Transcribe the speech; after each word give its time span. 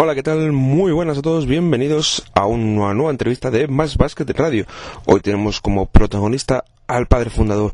Hola, 0.00 0.14
¿qué 0.14 0.22
tal? 0.22 0.52
Muy 0.52 0.92
buenas 0.92 1.18
a 1.18 1.22
todos, 1.22 1.46
bienvenidos 1.46 2.24
a 2.32 2.46
una 2.46 2.94
nueva 2.94 3.10
entrevista 3.10 3.50
de 3.50 3.66
Más 3.66 3.96
Basket 3.96 4.26
Radio. 4.26 4.64
Hoy 5.06 5.18
tenemos 5.18 5.60
como 5.60 5.86
protagonista 5.86 6.62
al 6.86 7.08
padre 7.08 7.30
fundador, 7.30 7.72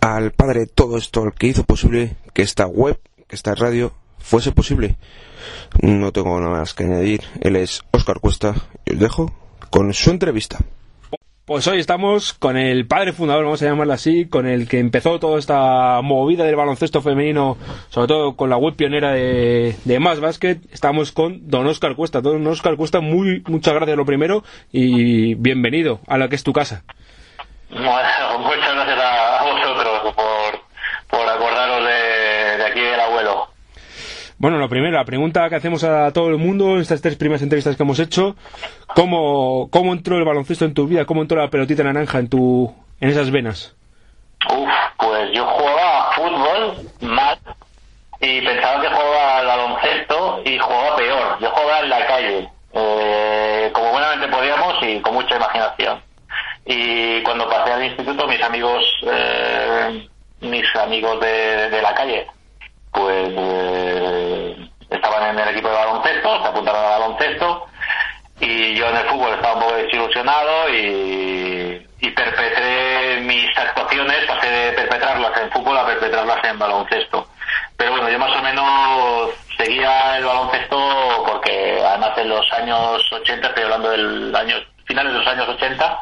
al 0.00 0.30
padre 0.30 0.60
de 0.60 0.66
todo 0.68 0.96
esto, 0.96 1.24
al 1.24 1.34
que 1.34 1.48
hizo 1.48 1.64
posible 1.64 2.14
que 2.34 2.42
esta 2.42 2.68
web, 2.68 3.00
que 3.26 3.34
esta 3.34 3.56
radio 3.56 3.92
fuese 4.20 4.52
posible. 4.52 4.96
No 5.82 6.12
tengo 6.12 6.38
nada 6.38 6.60
más 6.60 6.72
que 6.72 6.84
añadir, 6.84 7.22
él 7.40 7.56
es 7.56 7.82
Óscar 7.90 8.20
Cuesta 8.20 8.54
y 8.84 8.92
os 8.92 9.00
dejo 9.00 9.34
con 9.70 9.92
su 9.92 10.10
entrevista. 10.10 10.60
Pues 11.50 11.66
hoy 11.66 11.80
estamos 11.80 12.32
con 12.32 12.56
el 12.56 12.86
padre 12.86 13.12
fundador, 13.12 13.42
vamos 13.42 13.60
a 13.60 13.64
llamarlo 13.64 13.92
así, 13.92 14.28
con 14.28 14.46
el 14.46 14.68
que 14.68 14.78
empezó 14.78 15.18
toda 15.18 15.36
esta 15.36 16.00
movida 16.00 16.44
del 16.44 16.54
baloncesto 16.54 17.02
femenino, 17.02 17.58
sobre 17.88 18.06
todo 18.06 18.36
con 18.36 18.50
la 18.50 18.56
web 18.56 18.76
pionera 18.76 19.10
de, 19.10 19.74
de 19.84 19.98
Más 19.98 20.20
Basket. 20.20 20.60
Estamos 20.70 21.10
con 21.10 21.50
don 21.50 21.66
Oscar 21.66 21.96
Cuesta. 21.96 22.20
Don 22.20 22.46
Oscar 22.46 22.76
Cuesta, 22.76 23.00
muy, 23.00 23.42
muchas 23.48 23.74
gracias 23.74 23.96
lo 23.96 24.04
primero 24.04 24.44
y 24.70 25.34
bienvenido 25.34 25.98
a 26.06 26.18
la 26.18 26.28
que 26.28 26.36
es 26.36 26.44
tu 26.44 26.52
casa. 26.52 26.84
Muchas 27.70 28.74
gracias 28.74 29.00
a 29.00 29.42
vosotros 29.42 30.14
por, 30.14 31.18
por 31.18 31.28
acordaros 31.28 31.84
de, 31.84 32.58
de 32.58 32.64
aquí 32.64 32.80
del 32.80 33.00
abuelo. 33.00 33.48
Bueno, 34.40 34.56
lo 34.56 34.70
primero, 34.70 34.96
la 34.96 35.04
pregunta 35.04 35.50
que 35.50 35.56
hacemos 35.56 35.84
a 35.84 36.14
todo 36.14 36.30
el 36.30 36.38
mundo 36.38 36.76
en 36.76 36.80
estas 36.80 37.02
tres 37.02 37.14
primeras 37.16 37.42
entrevistas 37.42 37.76
que 37.76 37.82
hemos 37.82 37.98
hecho, 37.98 38.36
¿cómo, 38.94 39.68
cómo 39.70 39.92
entró 39.92 40.16
el 40.16 40.24
baloncesto 40.24 40.64
en 40.64 40.72
tu 40.72 40.86
vida? 40.86 41.04
¿Cómo 41.04 41.20
entró 41.20 41.38
la 41.38 41.50
pelotita 41.50 41.84
naranja 41.84 42.18
en 42.20 42.30
tu 42.30 42.74
en 43.02 43.10
esas 43.10 43.30
venas? 43.30 43.76
Uf, 44.48 44.70
pues 44.96 45.30
yo 45.34 45.44
jugaba 45.44 46.12
fútbol 46.12 46.74
mal 47.02 47.38
y 48.18 48.40
pensaba 48.40 48.80
que 48.80 48.88
jugaba 48.88 49.38
al 49.40 49.46
baloncesto 49.46 50.42
y 50.46 50.58
jugaba 50.58 50.96
peor. 50.96 51.38
Yo 51.38 51.50
jugaba 51.50 51.80
en 51.80 51.90
la 51.90 52.06
calle, 52.06 52.48
eh, 52.72 53.70
como 53.74 53.90
buenamente 53.90 54.28
podíamos 54.28 54.74
y 54.80 55.00
con 55.02 55.14
mucha 55.16 55.36
imaginación. 55.36 56.00
Y 56.64 57.22
cuando 57.24 57.46
pasé 57.46 57.72
al 57.74 57.84
instituto, 57.84 58.26
mis 58.26 58.42
amigos, 58.42 58.82
eh, 59.02 60.08
mis 60.40 60.76
amigos 60.76 61.20
de, 61.20 61.68
de 61.68 61.82
la 61.82 61.92
calle, 61.92 62.26
pues 62.92 63.32
eh, 63.36 63.99
en 65.28 65.38
el 65.38 65.48
equipo 65.48 65.68
de 65.68 65.74
baloncesto, 65.74 66.42
se 66.42 66.48
apuntaron 66.48 66.84
al 66.84 67.00
baloncesto 67.00 67.66
y 68.40 68.74
yo 68.74 68.88
en 68.88 68.96
el 68.96 69.04
fútbol 69.04 69.34
estaba 69.34 69.54
un 69.54 69.60
poco 69.60 69.76
desilusionado 69.76 70.68
y, 70.70 71.86
y 72.00 72.10
perpetré 72.10 73.20
mis 73.20 73.56
actuaciones, 73.56 74.24
pasé 74.26 74.50
de 74.50 74.72
perpetrarlas 74.72 75.38
en 75.40 75.50
fútbol 75.50 75.76
a 75.76 75.86
perpetrarlas 75.86 76.44
en 76.44 76.58
baloncesto. 76.58 77.28
Pero 77.76 77.92
bueno, 77.92 78.08
yo 78.08 78.18
más 78.18 78.36
o 78.38 78.42
menos 78.42 79.30
seguía 79.56 80.16
el 80.16 80.24
baloncesto 80.24 81.24
porque 81.26 81.82
además 81.84 82.16
en 82.16 82.28
los 82.30 82.52
años 82.52 83.12
80, 83.12 83.48
estoy 83.48 83.64
hablando 83.64 83.90
del 83.90 84.34
año, 84.34 84.56
finales 84.86 85.12
de 85.12 85.18
los 85.18 85.28
años 85.28 85.48
80, 85.48 85.98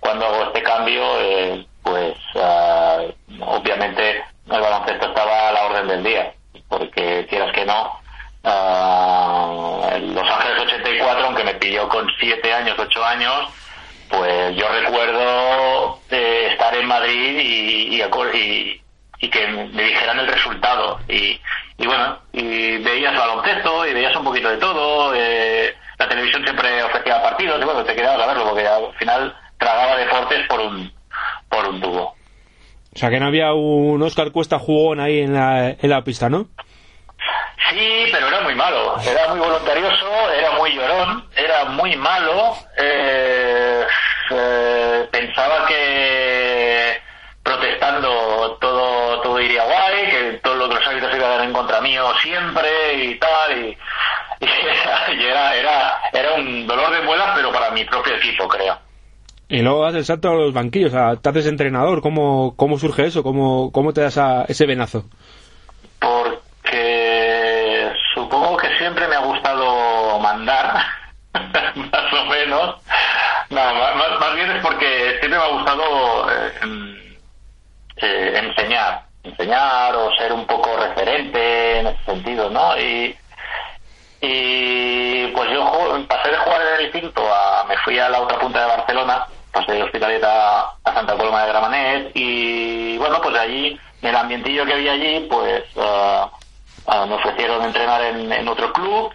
cuando 0.00 0.26
hago 0.26 0.44
este 0.44 0.62
cambio, 0.62 1.02
eh, 1.20 1.66
pues 1.82 2.14
uh, 2.34 3.12
obviamente 3.44 4.24
el 4.50 4.60
baloncesto 4.60 5.06
estaba 5.06 5.48
a 5.48 5.52
la 5.52 5.64
orden 5.66 5.88
del 5.88 6.02
día, 6.02 6.32
porque 6.68 7.26
quieras 7.28 7.52
que 7.52 7.64
no, 7.64 8.01
uh, 8.44 9.98
Los 10.14 10.30
Ángeles 10.30 10.62
84, 10.62 11.24
aunque 11.24 11.44
me 11.44 11.54
pilló 11.54 11.88
con 11.88 12.06
7 12.18 12.52
años, 12.52 12.76
8 12.78 13.04
años, 13.04 13.48
pues 14.08 14.56
yo 14.56 14.68
recuerdo 14.68 15.98
eh, 16.10 16.48
estar 16.52 16.74
en 16.74 16.86
Madrid 16.86 17.38
y, 17.40 17.72
que 19.32 19.46
me 19.48 19.84
dijeran 19.84 20.18
el 20.18 20.26
resultado. 20.26 21.00
Y, 21.08 21.40
y 21.78 21.86
bueno, 21.86 22.18
y 22.32 22.78
veías 22.78 23.16
baloncesto 23.16 23.86
y 23.86 23.94
veías 23.94 24.14
un 24.16 24.24
poquito 24.24 24.50
de 24.50 24.58
todo. 24.58 25.14
Eh, 25.14 25.74
la 25.98 26.08
televisión 26.08 26.42
siempre 26.44 26.82
ofrecía 26.82 27.22
partidos 27.22 27.60
y 27.60 27.64
bueno, 27.64 27.84
te 27.84 27.94
quedabas 27.94 28.20
a 28.22 28.26
verlo 28.26 28.44
porque 28.50 28.66
al 28.66 28.92
final 28.98 29.34
tragaba 29.58 29.96
deportes 29.96 30.46
por 30.48 30.60
un, 30.60 30.92
por 31.48 31.66
un 31.66 31.80
tubo. 31.80 32.14
O 32.94 32.98
sea, 32.98 33.08
que 33.08 33.18
no 33.20 33.26
había 33.26 33.52
un 33.54 34.02
Oscar 34.02 34.32
Cuesta 34.32 34.58
jugón 34.58 35.00
ahí 35.00 35.20
en 35.20 35.32
la, 35.32 35.70
en 35.70 35.90
la 35.90 36.04
pista, 36.04 36.28
¿no? 36.28 36.48
Sí, 37.70 38.08
pero 38.10 38.28
era 38.28 38.40
muy 38.40 38.54
malo. 38.54 38.96
Era 39.00 39.28
muy 39.28 39.38
voluntarioso, 39.38 40.30
era 40.36 40.52
muy 40.52 40.72
llorón, 40.74 41.28
era 41.36 41.64
muy 41.66 41.96
malo. 41.96 42.56
Eh, 42.76 43.86
eh, 44.30 45.08
pensaba 45.10 45.66
que 45.66 47.00
protestando 47.42 48.56
todo 48.60 49.20
todo 49.22 49.40
iría 49.40 49.64
guay, 49.64 50.10
que 50.10 50.40
todos 50.42 50.68
los 50.68 50.86
árbitros 50.86 51.14
iban 51.14 51.44
en 51.44 51.52
contra 51.52 51.80
mío 51.80 52.04
siempre 52.22 52.94
y 52.94 53.18
tal. 53.18 53.58
Y, 53.58 53.78
y 55.18 55.24
era, 55.24 55.54
era, 55.56 56.00
era 56.12 56.32
un 56.34 56.66
dolor 56.66 56.92
de 56.92 57.02
muelas, 57.02 57.30
pero 57.36 57.52
para 57.52 57.70
mi 57.70 57.84
propio 57.84 58.16
equipo, 58.16 58.48
creo. 58.48 58.76
Y 59.48 59.60
luego 59.60 59.84
das 59.84 59.94
el 59.94 60.04
salto 60.04 60.30
a 60.30 60.34
los 60.34 60.54
banquillos, 60.54 60.92
te 61.20 61.28
haces 61.28 61.46
entrenador, 61.46 62.00
¿cómo, 62.00 62.54
cómo 62.56 62.78
surge 62.78 63.04
eso? 63.04 63.22
¿Cómo, 63.22 63.70
cómo 63.70 63.92
te 63.92 64.00
das 64.00 64.16
a 64.16 64.44
ese 64.48 64.64
venazo? 64.64 65.04
Porque 65.98 67.01
supongo 68.32 68.56
que 68.56 68.78
siempre 68.78 69.06
me 69.08 69.16
ha 69.16 69.20
gustado 69.20 70.18
mandar, 70.20 70.82
más 71.34 72.12
o 72.14 72.24
menos. 72.24 72.76
No, 73.50 73.74
más, 73.74 74.20
más, 74.20 74.34
bien 74.34 74.50
es 74.52 74.62
porque 74.62 75.18
siempre 75.20 75.38
me 75.38 75.44
ha 75.44 75.48
gustado 75.48 76.30
eh, 76.30 77.18
eh, 77.98 78.32
enseñar, 78.42 79.02
enseñar 79.22 79.94
o 79.94 80.14
ser 80.16 80.32
un 80.32 80.46
poco 80.46 80.74
referente 80.78 81.80
en 81.80 81.88
ese 81.88 82.04
sentido, 82.04 82.48
¿no? 82.48 82.74
Y, 82.78 83.14
y 84.22 85.26
pues 85.26 85.50
yo 85.50 86.06
pasé 86.08 86.30
de 86.30 86.38
jugar 86.38 86.62
en 86.62 86.86
el 86.86 86.90
Pinto 86.90 87.22
a, 87.30 87.64
me 87.64 87.76
fui 87.84 87.98
a 87.98 88.08
la 88.08 88.22
otra 88.22 88.38
punta 88.38 88.62
de 88.62 88.76
Barcelona, 88.76 89.26
pasé 89.52 89.72
de 89.72 89.82
Hospitalet 89.82 90.24
a 90.24 90.72
Santa 90.84 91.18
Coloma 91.18 91.42
de 91.42 91.48
Gramenet 91.48 92.12
y 92.14 92.96
bueno, 92.96 93.20
pues 93.20 93.36
allí, 93.36 93.78
en 94.00 94.08
el 94.08 94.16
ambientillo 94.16 94.64
que 94.64 94.72
había 94.72 94.92
allí, 94.92 95.26
pues 95.28 95.64
uh, 95.76 96.41
uh, 96.86 97.06
me 97.06 97.14
ofrecieron 97.14 97.64
entrenar 97.64 98.02
en, 98.02 98.32
en 98.32 98.48
otro 98.48 98.72
club 98.72 99.12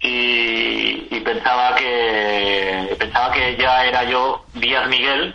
y, 0.00 1.06
y, 1.10 1.20
pensaba 1.20 1.76
que 1.76 2.96
pensaba 2.98 3.32
que 3.32 3.56
ya 3.56 3.84
era 3.84 4.02
yo 4.04 4.44
Díaz 4.54 4.88
Miguel 4.88 5.34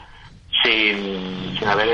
sin, 0.63 1.55
sin 1.57 1.67
haber 1.67 1.87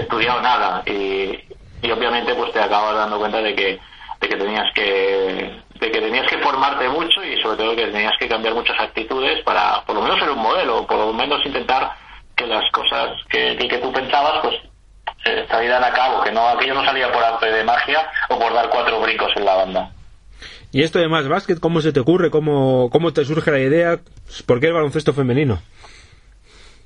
estudiado 0.00 0.40
nada. 0.40 0.82
Y, 0.86 1.38
y 1.82 1.90
obviamente 1.90 2.34
pues 2.34 2.50
te 2.52 2.60
acabas 2.60 2.96
dando 2.96 3.18
cuenta 3.18 3.42
de 3.42 3.54
que 3.54 3.78
de 4.20 4.28
que 4.28 4.36
tenías 4.36 4.72
que 4.74 5.60
de 5.80 5.90
que 5.90 6.00
tenías 6.00 6.26
que 6.30 6.38
formarte 6.38 6.88
mucho 6.88 7.22
y 7.22 7.40
sobre 7.42 7.58
todo 7.58 7.76
que 7.76 7.88
tenías 7.88 8.16
que 8.18 8.28
cambiar 8.28 8.54
muchas 8.54 8.80
actitudes 8.80 9.42
para 9.44 9.82
por 9.84 9.96
lo 9.96 10.02
menos 10.02 10.18
ser 10.18 10.30
un 10.30 10.38
modelo, 10.38 10.86
por 10.86 10.96
lo 10.96 11.12
menos 11.12 11.44
intentar 11.44 11.92
que 12.34 12.46
las 12.46 12.64
cosas 12.72 13.10
que, 13.28 13.56
que, 13.56 13.68
que 13.68 13.78
tú 13.78 13.92
pensabas 13.92 14.40
pues 14.42 14.54
eh, 15.24 15.46
a 15.48 15.92
cabo, 15.92 16.22
que 16.22 16.32
no 16.32 16.48
aquello 16.48 16.74
no 16.74 16.84
salía 16.84 17.10
por 17.12 17.22
arte 17.22 17.50
de 17.50 17.64
magia 17.64 18.10
o 18.28 18.38
por 18.38 18.52
dar 18.52 18.68
cuatro 18.70 19.00
brincos 19.00 19.30
en 19.36 19.44
la 19.44 19.54
banda. 19.54 19.90
¿Y 20.72 20.82
esto 20.82 20.98
de 20.98 21.08
más 21.08 21.28
básquet, 21.28 21.60
cómo 21.60 21.80
se 21.80 21.92
te 21.92 22.00
ocurre? 22.00 22.30
¿Cómo, 22.30 22.90
cómo 22.90 23.12
te 23.12 23.24
surge 23.24 23.50
la 23.50 23.60
idea? 23.60 24.00
¿Por 24.46 24.60
qué 24.60 24.66
el 24.66 24.72
baloncesto 24.72 25.12
femenino? 25.12 25.62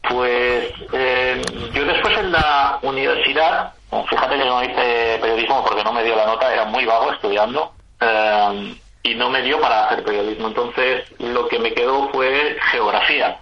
Pues 0.09 0.73
eh, 0.93 1.43
yo 1.73 1.85
después 1.85 2.19
en 2.19 2.33
la 2.33 2.79
universidad, 2.83 3.73
fíjate 4.09 4.37
que 4.37 4.45
no 4.45 4.63
hice 4.63 5.19
periodismo 5.21 5.65
porque 5.65 5.85
no 5.85 5.93
me 5.93 6.05
dio 6.05 6.17
la 6.17 6.27
nota, 6.27 6.53
era 6.53 6.65
muy 6.67 6.85
vago 6.85 7.13
estudiando. 7.13 7.73
Eh, 8.01 8.77
y 9.03 9.15
no 9.15 9.31
me 9.31 9.43
dio 9.43 9.61
para 9.61 9.87
hacer 9.87 10.05
periodismo. 10.05 10.49
Entonces 10.49 11.05
lo 11.19 11.49
que 11.49 11.59
me 11.59 11.73
quedó 11.73 12.09
fue 12.11 12.57
geografía, 12.71 13.41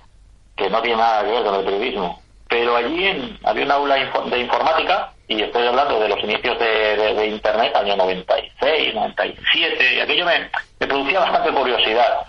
que 0.57 0.71
no 0.71 0.81
tiene 0.83 0.99
nada 0.99 1.25
que 1.25 1.31
ver 1.31 1.45
con 1.45 1.55
el 1.57 1.65
periodismo. 1.65 2.23
Pero 2.59 2.75
allí 2.75 3.39
había 3.45 3.65
un 3.67 3.71
aula 3.71 3.97
de 3.97 4.39
informática, 4.39 5.13
y 5.29 5.43
estoy 5.43 5.67
hablando 5.67 6.01
de 6.01 6.09
los 6.09 6.25
inicios 6.25 6.59
de, 6.59 7.27
Internet, 7.27 7.77
año 7.77 7.97
96, 7.97 8.95
97, 8.95 9.95
y 9.95 10.01
aquello 10.01 10.25
me, 10.25 10.49
producía 10.87 11.21
bastante 11.21 11.51
curiosidad. 11.53 12.27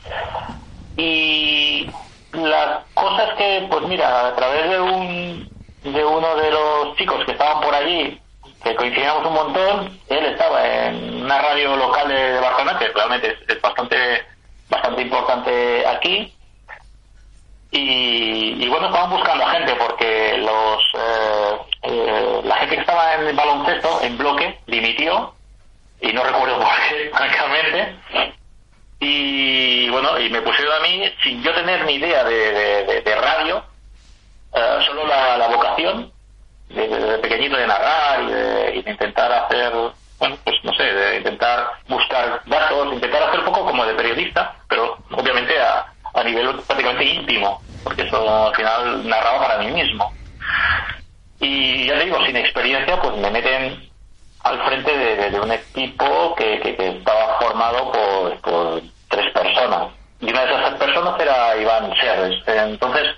Y 0.98 1.90
las 2.34 2.84
cosas 2.94 3.36
que, 3.38 3.68
pues 3.70 3.88
mira, 3.88 4.28
a 4.28 4.36
través 4.36 4.70
de 4.70 4.82
un 4.82 5.50
de 5.84 6.04
uno 6.04 6.36
de 6.36 6.52
los 6.52 6.98
chicos 6.98 7.24
que 7.24 7.32
estaban 7.32 7.62
por 7.62 7.74
allí, 7.74 8.20
que 8.62 8.76
coincidíamos 8.76 9.26
un 9.26 9.34
montón, 9.34 10.00
él 10.10 10.26
estaba 10.26 10.68
en 10.68 11.24
una 11.24 11.42
radio 11.42 11.78
local 11.78 12.10
de, 12.10 12.42
Barcelona, 12.42 12.78
que 12.78 12.88
realmente 12.90 13.38
es, 13.48 13.62
bastante 13.62 14.26
bastante 14.70 15.02
importante 15.04 15.88
aquí, 15.88 16.34
y, 17.72 18.68
bueno, 18.70 18.88
estaban 18.88 19.10
buscando 19.10 19.46
a 19.46 19.52
gente 19.52 19.76
porque 19.76 20.38
los 20.38 20.84
eh, 20.94 21.58
eh, 21.84 22.42
la 22.44 22.56
gente 22.58 22.76
que 22.76 22.82
estaba 22.82 23.16
en 23.16 23.28
el 23.28 23.36
baloncesto, 23.36 24.02
en 24.02 24.18
bloque, 24.18 24.60
dimitió, 24.68 25.34
y 26.02 26.14
no 26.14 26.24
recuerdo 26.24 26.60
por 26.60 26.68
qué, 26.90 27.10
francamente, 27.14 27.96
y 29.00 29.90
bueno, 29.90 30.20
y 30.20 30.30
me 30.30 30.42
pusieron 30.42 30.74
a 30.76 30.80
mí, 30.80 31.04
sin 31.24 31.44
yo 31.44 31.54
tener 31.54 31.86
ni 31.86 31.96
idea 31.96 32.24
de, 32.24 33.16
radio, 33.22 33.64
eh, 34.54 34.80
solo 34.86 35.06
la, 35.06 35.48
vocación 35.48 36.12
de, 36.70 37.20
pequeñito 37.20 37.58
de 37.58 37.68
narrar 37.68 38.24
y 38.24 38.32
de, 38.32 38.90
intentar 38.90 39.32
hacer, 39.32 39.74
bueno, 40.20 40.38
pues 40.44 40.56
no 40.64 40.74
sé, 40.74 40.84
de 40.84 41.18
intentar 41.18 41.72
buscar 41.88 42.42
datos, 42.46 42.94
intentar 42.94 43.24
hacer 43.24 43.40
un 43.40 43.46
poco 43.46 43.66
como 43.66 43.86
de 43.86 43.94
periodista, 43.94 44.56
pero 44.68 44.98
nivel 46.28 46.56
prácticamente 46.62 47.06
íntimo, 47.06 47.62
porque 47.84 48.04
eso 48.04 48.48
al 48.48 48.56
final 48.56 49.08
narraba 49.08 49.48
para 49.48 49.60
mí 49.60 49.72
mismo. 49.72 50.12
Y 51.40 51.86
ya 51.86 52.00
digo, 52.00 52.24
sin 52.26 52.36
experiencia, 52.36 53.00
pues 53.02 53.16
me 53.18 53.30
meten 53.30 53.90
al 54.44 54.64
frente 54.66 54.96
de, 54.96 55.40
un 55.40 55.52
equipo 55.52 56.36
que, 56.36 56.76
estaba 56.78 57.40
formado 57.40 57.92
por, 57.92 58.42
por, 58.42 58.82
tres 59.10 59.32
personas. 59.34 59.88
Y 60.20 60.30
una 60.32 60.46
de 60.46 60.54
esas 60.54 60.74
personas 60.76 61.20
era 61.20 61.56
Iván 61.58 61.94
Serres. 62.00 62.44
Entonces, 62.48 63.16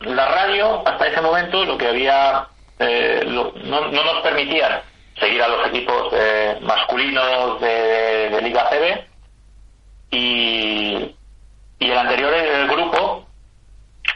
la 0.00 0.26
radio, 0.26 0.82
hasta 0.86 1.06
ese 1.06 1.20
momento, 1.20 1.64
lo 1.64 1.76
que 1.76 1.88
había, 1.88 2.46
eh, 2.78 3.24
no, 3.26 3.52
no, 3.64 3.90
nos 3.90 4.22
permitía 4.22 4.82
seguir 5.18 5.42
a 5.42 5.48
los 5.48 5.66
equipos 5.68 6.12
eh, 6.12 6.58
masculinos 6.62 7.60
de, 7.60 8.40
Liga 8.42 8.70
CB 8.70 9.04
y, 10.12 11.14
y 11.78 11.90
el 11.90 11.98
anterior 11.98 12.32
el 12.34 12.68
grupo 12.68 13.26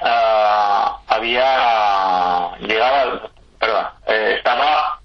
ah, 0.03 0.99
había 1.09 2.57
llegado, 2.61 3.31
eh, 4.07 4.35
estaba 4.37 5.03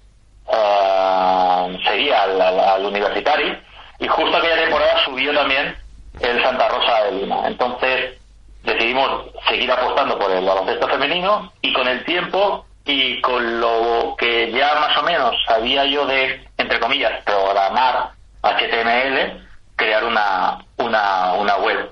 Ah, 0.50 1.68
seguía 1.84 2.22
al, 2.22 2.84
universitario 2.86 3.58
y 3.98 4.08
justo 4.08 4.36
aquella 4.36 4.62
temporada 4.62 5.04
subió 5.04 5.34
también 5.34 5.76
el 6.20 6.42
Santa 6.42 6.68
Rosa 6.68 7.04
de 7.04 7.12
Lima. 7.12 7.46
Entonces 7.46 8.18
decidimos 8.62 9.26
seguir 9.46 9.70
apostando 9.70 10.18
por 10.18 10.30
el 10.30 10.44
baloncesto 10.44 10.88
femenino 10.88 11.52
y 11.60 11.72
con 11.74 11.86
el 11.86 12.02
tiempo 12.04 12.64
y 12.86 13.20
con 13.20 13.60
lo 13.60 14.16
que 14.18 14.50
ya 14.50 14.74
más 14.76 14.96
o 14.96 15.02
menos 15.02 15.36
sabía 15.46 15.84
yo 15.84 16.06
de, 16.06 16.42
entre 16.56 16.80
comillas, 16.80 17.22
programar 17.24 18.12
HTML, 18.42 19.46
crear 19.76 20.04
una, 20.04 20.58
una 20.78 21.56
web. 21.58 21.90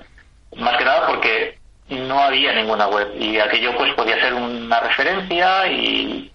Más 0.55 0.77
que 0.77 0.85
nada 0.85 1.05
porque 1.05 1.59
no 1.89 2.23
había 2.37 2.53
ninguna 2.53 2.87
web 2.87 3.15
y 3.19 3.39
aquello 3.39 3.75
pues 3.75 3.93
podía 3.95 4.19
ser 4.21 4.33
una 4.33 4.79
referencia 4.79 5.67
y, 5.67 6.31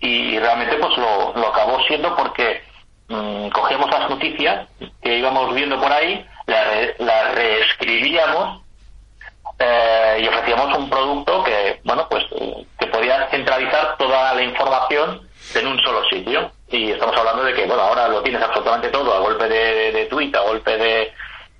y 0.00 0.38
realmente 0.38 0.76
pues 0.76 0.96
lo, 0.96 1.32
lo 1.34 1.48
acabó 1.48 1.80
siendo 1.84 2.16
porque 2.16 2.62
mmm, 3.08 3.48
cogíamos 3.50 3.88
las 3.90 4.10
noticias 4.10 4.68
que 5.00 5.18
íbamos 5.18 5.54
viendo 5.54 5.80
por 5.80 5.92
ahí, 5.92 6.26
las, 6.46 7.34
reescribíamos 7.34 8.62
eh, 9.60 10.18
y 10.20 10.26
ofrecíamos 10.26 10.76
un 10.76 10.90
producto 10.90 11.44
que, 11.44 11.80
bueno, 11.84 12.08
pues 12.08 12.24
que 12.78 12.86
podía 12.88 13.28
centralizar 13.30 13.96
toda 13.98 14.34
la 14.34 14.42
información 14.42 15.28
en 15.54 15.66
un 15.66 15.78
solo 15.80 16.02
sitio. 16.08 16.50
Y 16.68 16.90
estamos 16.90 17.16
hablando 17.16 17.44
de 17.44 17.54
que, 17.54 17.66
bueno, 17.66 17.82
ahora 17.82 18.08
lo 18.08 18.22
tienes 18.22 18.42
absolutamente 18.42 18.88
todo 18.88 19.14
a 19.14 19.20
golpe 19.20 19.48
de, 19.48 19.92
de, 19.92 20.06
tweet, 20.06 20.32
a 20.34 20.40
golpe 20.40 20.76
de, 20.76 21.12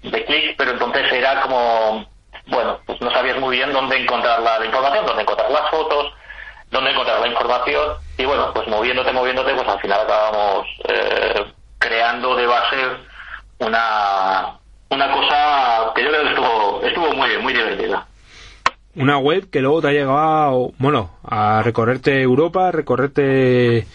de 0.02 0.24
clic, 0.24 0.54
pero 0.56 0.72
entonces 0.72 1.12
era 1.12 1.42
como, 1.42 2.06
bueno, 2.50 2.78
pues 2.86 3.00
no 3.00 3.10
sabías 3.10 3.38
muy 3.38 3.56
bien 3.56 3.72
dónde 3.72 3.96
encontrar 3.96 4.40
la 4.42 4.64
información, 4.64 5.06
dónde 5.06 5.22
encontrar 5.22 5.50
las 5.50 5.70
fotos, 5.70 6.12
dónde 6.70 6.90
encontrar 6.90 7.20
la 7.20 7.28
información 7.28 7.96
y 8.18 8.24
bueno, 8.24 8.52
pues 8.52 8.66
moviéndote, 8.68 9.12
moviéndote, 9.12 9.54
pues 9.54 9.68
al 9.68 9.80
final 9.80 10.00
acabamos 10.00 10.66
eh, 10.88 11.44
creando 11.78 12.36
de 12.36 12.46
base 12.46 12.76
una, 13.58 14.58
una 14.90 15.12
cosa 15.12 15.92
que 15.94 16.02
yo 16.02 16.08
creo 16.10 16.22
que 16.22 16.28
estuvo, 16.28 16.82
estuvo 16.82 17.12
muy, 17.14 17.38
muy 17.38 17.52
divertida. 17.52 18.06
Una 18.96 19.18
web 19.18 19.48
que 19.50 19.60
luego 19.60 19.80
te 19.80 19.88
ha 19.88 19.92
llegado, 19.92 20.72
bueno, 20.78 21.10
a 21.22 21.62
recorrerte 21.62 22.20
Europa, 22.20 22.68
a 22.68 22.72
recorrerte 22.72 23.86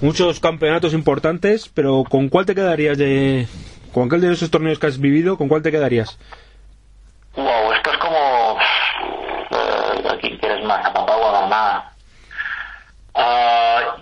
muchos 0.00 0.40
campeonatos 0.40 0.94
importantes, 0.94 1.68
pero 1.68 2.04
¿con 2.08 2.30
cuál 2.30 2.46
te 2.46 2.54
quedarías 2.54 2.96
de, 2.96 3.46
con 3.92 4.08
cuál 4.08 4.22
de 4.22 4.32
esos 4.32 4.50
torneos 4.50 4.78
que 4.78 4.86
has 4.86 4.98
vivido, 4.98 5.36
con 5.36 5.48
cuál 5.48 5.62
te 5.62 5.70
quedarías? 5.70 6.18
Wow, 7.36 7.69
aquí 10.20 10.38
quieres 10.38 10.64
más, 10.64 10.84
a 10.84 10.92
papá 10.92 11.16
o 11.16 11.28
a 11.28 11.40
mamá, 11.40 11.86
Uh, 13.12 14.00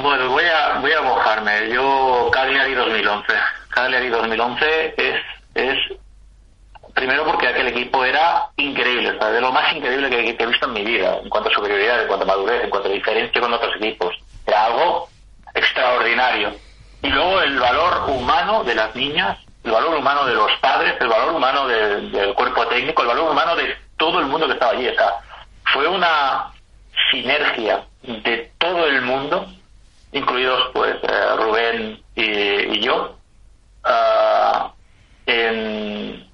bueno, 0.00 0.30
voy 0.30 0.44
a, 0.44 0.78
voy 0.78 0.92
a 0.92 1.02
mojarme. 1.02 1.68
Yo, 1.70 2.30
Cagliari 2.32 2.74
2011. 2.74 3.26
Cagliari 3.70 4.08
2011 4.08 4.94
es, 4.96 5.20
es 5.54 5.78
primero 6.94 7.24
porque 7.24 7.48
aquel 7.48 7.68
equipo 7.68 8.04
era 8.04 8.48
increíble, 8.56 9.12
de 9.12 9.40
lo 9.40 9.50
más 9.50 9.74
increíble 9.74 10.08
que, 10.10 10.36
he 10.38 10.46
visto 10.46 10.66
en 10.66 10.72
mi 10.72 10.84
vida, 10.84 11.18
en 11.22 11.28
cuanto 11.28 11.50
a 11.50 11.54
superioridad, 11.54 12.02
en 12.02 12.06
cuanto 12.06 12.24
a 12.24 12.28
madurez, 12.28 12.64
en 12.64 12.70
cuanto 12.70 12.88
a 12.88 12.92
diferencia 12.92 13.40
con 13.40 13.52
otros 13.52 13.74
equipos. 13.76 14.14
Era 14.46 14.66
algo 14.66 15.08
extraordinario. 15.54 16.52
Y 17.02 17.08
luego 17.08 17.40
el 17.40 17.58
valor 17.58 18.10
humano 18.10 18.62
de 18.62 18.74
las 18.76 18.94
niñas, 18.94 19.38
el 19.64 19.72
valor 19.72 19.96
humano 19.96 20.24
de 20.24 20.34
los 20.34 20.52
padres, 20.60 20.94
el 21.00 21.08
valor 21.08 21.34
humano 21.34 21.66
del 21.66 22.32
cuerpo 22.34 22.66
técnico, 22.68 23.02
el 23.02 23.08
valor 23.08 23.30
humano 23.30 23.56
de 23.56 23.76
todo 23.96 24.20
el 24.20 24.26
mundo 24.26 24.46
que 24.46 24.54
estaba 24.54 24.72
allí. 24.72 24.88
O 24.88 24.94
sea, 24.94 25.12
fue 25.72 25.88
una, 25.88 26.52
sinergia 27.10 27.84
de 28.02 28.50
todo 28.58 28.86
el 28.86 29.02
mundo, 29.02 29.46
incluidos 30.12 30.70
pues 30.72 30.96
eh, 31.02 31.36
Rubén 31.36 32.02
y, 32.14 32.80
yo, 32.80 33.16
ah, 33.84 34.72
en, 35.26 36.28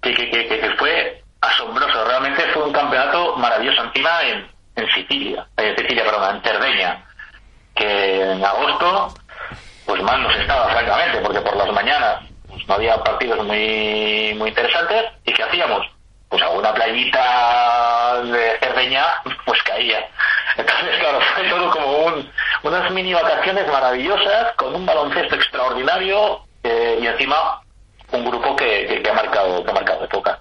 que, 0.00 0.14
que, 0.14 0.28
que, 0.28 0.70
fue 0.78 1.22
asombroso. 1.40 2.04
Realmente 2.04 2.42
fue 2.52 2.64
un 2.64 2.72
campeonato 2.72 3.36
maravilloso. 3.36 3.84
Encima 3.84 4.22
en, 4.22 4.46
en 4.76 4.88
Sicilia, 4.90 5.46
en 5.56 5.76
Sicilia, 5.76 6.04
perdón, 6.04 6.36
en 6.36 6.42
Cerdeña, 6.42 7.04
que 7.74 8.22
en 8.32 8.44
agosto 8.44 9.14
pues 9.86 10.02
más 10.02 10.18
nos 10.20 10.34
estaba 10.36 10.70
francamente, 10.70 11.18
porque 11.20 11.40
por 11.40 11.56
las 11.56 11.72
mañanas 11.72 12.22
pues, 12.48 12.66
no 12.68 12.74
había 12.74 12.96
partidos 13.02 13.44
muy, 13.44 14.34
muy 14.38 14.48
interesantes. 14.48 15.04
¿Y 15.24 15.32
qué 15.32 15.42
hacíamos? 15.42 15.86
Pues 16.32 16.42
alguna 16.42 16.72
playita 16.72 18.22
de 18.22 18.58
Cerdeña, 18.58 19.04
pues 19.44 19.62
caía. 19.64 20.08
Entonces, 20.56 20.98
claro, 20.98 21.18
fue 21.34 21.46
todo 21.46 21.70
como 21.70 22.06
un, 22.06 22.30
unas 22.62 22.90
mini 22.90 23.12
vacaciones 23.12 23.66
maravillosas, 23.68 24.54
con 24.56 24.74
un 24.74 24.86
baloncesto 24.86 25.34
extraordinario 25.34 26.40
eh, 26.64 26.98
y 27.02 27.06
encima 27.06 27.60
un 28.12 28.24
grupo 28.24 28.56
que, 28.56 29.02
que, 29.02 29.10
ha 29.10 29.12
marcado 29.12 29.62
que 29.62 29.70
ha 29.70 29.74
marcado 29.74 30.04
época. 30.04 30.40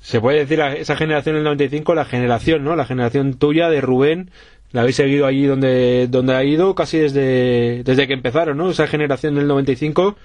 Se 0.00 0.20
puede 0.20 0.40
decir 0.40 0.60
esa 0.60 0.96
generación 0.96 1.36
del 1.36 1.44
95, 1.44 1.94
la 1.94 2.04
generación, 2.04 2.64
¿no? 2.64 2.74
La 2.74 2.84
generación 2.84 3.38
tuya 3.38 3.68
de 3.68 3.80
Rubén, 3.80 4.32
la 4.72 4.80
habéis 4.80 4.96
seguido 4.96 5.26
allí 5.26 5.46
donde, 5.46 6.08
donde 6.08 6.34
ha 6.34 6.42
ido 6.42 6.74
casi 6.74 6.98
desde, 6.98 7.84
desde 7.84 8.08
que 8.08 8.14
empezaron, 8.14 8.56
¿no? 8.56 8.70
Esa 8.70 8.88
generación 8.88 9.36
del 9.36 9.46
95 9.46 10.16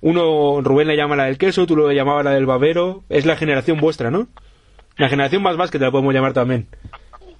uno, 0.00 0.60
Rubén 0.62 0.88
le 0.88 0.96
llama 0.96 1.16
la 1.16 1.24
del 1.24 1.38
queso, 1.38 1.66
tú 1.66 1.76
lo 1.76 1.90
llamabas 1.90 2.24
la 2.24 2.32
del 2.32 2.46
babero. 2.46 3.02
Es 3.08 3.26
la 3.26 3.36
generación 3.36 3.78
vuestra, 3.80 4.10
¿no? 4.10 4.28
La 4.96 5.08
generación 5.08 5.42
más 5.42 5.56
básquet 5.56 5.80
la 5.80 5.90
podemos 5.90 6.14
llamar 6.14 6.32
también. 6.32 6.68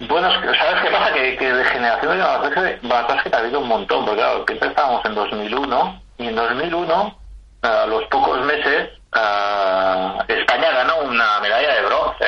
Bueno, 0.07 0.29
¿sabes 0.31 0.81
qué 0.83 0.91
pasa? 0.91 1.13
Que, 1.13 1.53
de 1.53 1.65
generación 1.65 2.17
de 2.17 2.87
básquet 2.87 3.33
ha 3.33 3.39
habido 3.39 3.59
un 3.59 3.67
montón, 3.67 4.05
porque 4.05 4.21
claro, 4.21 4.45
que 4.45 4.53
estábamos 4.53 5.03
en 5.05 5.15
2001, 5.15 6.01
y 6.19 6.27
en 6.27 6.35
2001, 6.35 7.17
a 7.63 7.85
los 7.87 8.03
pocos 8.05 8.45
meses, 8.45 8.89
España 10.27 10.71
ganó 10.71 11.01
una 11.01 11.39
medalla 11.39 11.75
de 11.75 11.81
bronce 11.81 12.25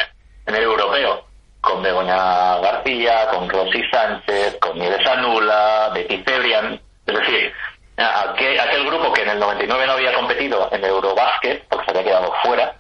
en 0.48 0.56
el 0.56 0.64
europeo, 0.64 1.26
con 1.62 1.84
Begoña 1.84 2.58
García, 2.58 3.28
con 3.30 3.48
Rosy 3.50 3.84
Sánchez, 3.92 4.58
con 4.60 4.80
Nieves 4.80 5.06
Anula, 5.06 5.92
Betty 5.94 6.24
Febrian, 6.24 6.80
es 7.06 7.20
decir, 7.20 7.54
aquel, 8.00 8.60
aquel 8.60 8.86
grupo 8.86 9.12
que 9.14 9.22
en 9.24 9.30
el 9.30 9.40
99 9.40 9.88
no 9.88 9.94
había 9.94 10.14
competido 10.14 10.70
en 10.72 10.84
Eurobasket 10.84 11.68
porque 11.68 11.86
se 11.86 11.92
había 11.92 12.04
quedado 12.04 12.34
fuera 12.44 12.76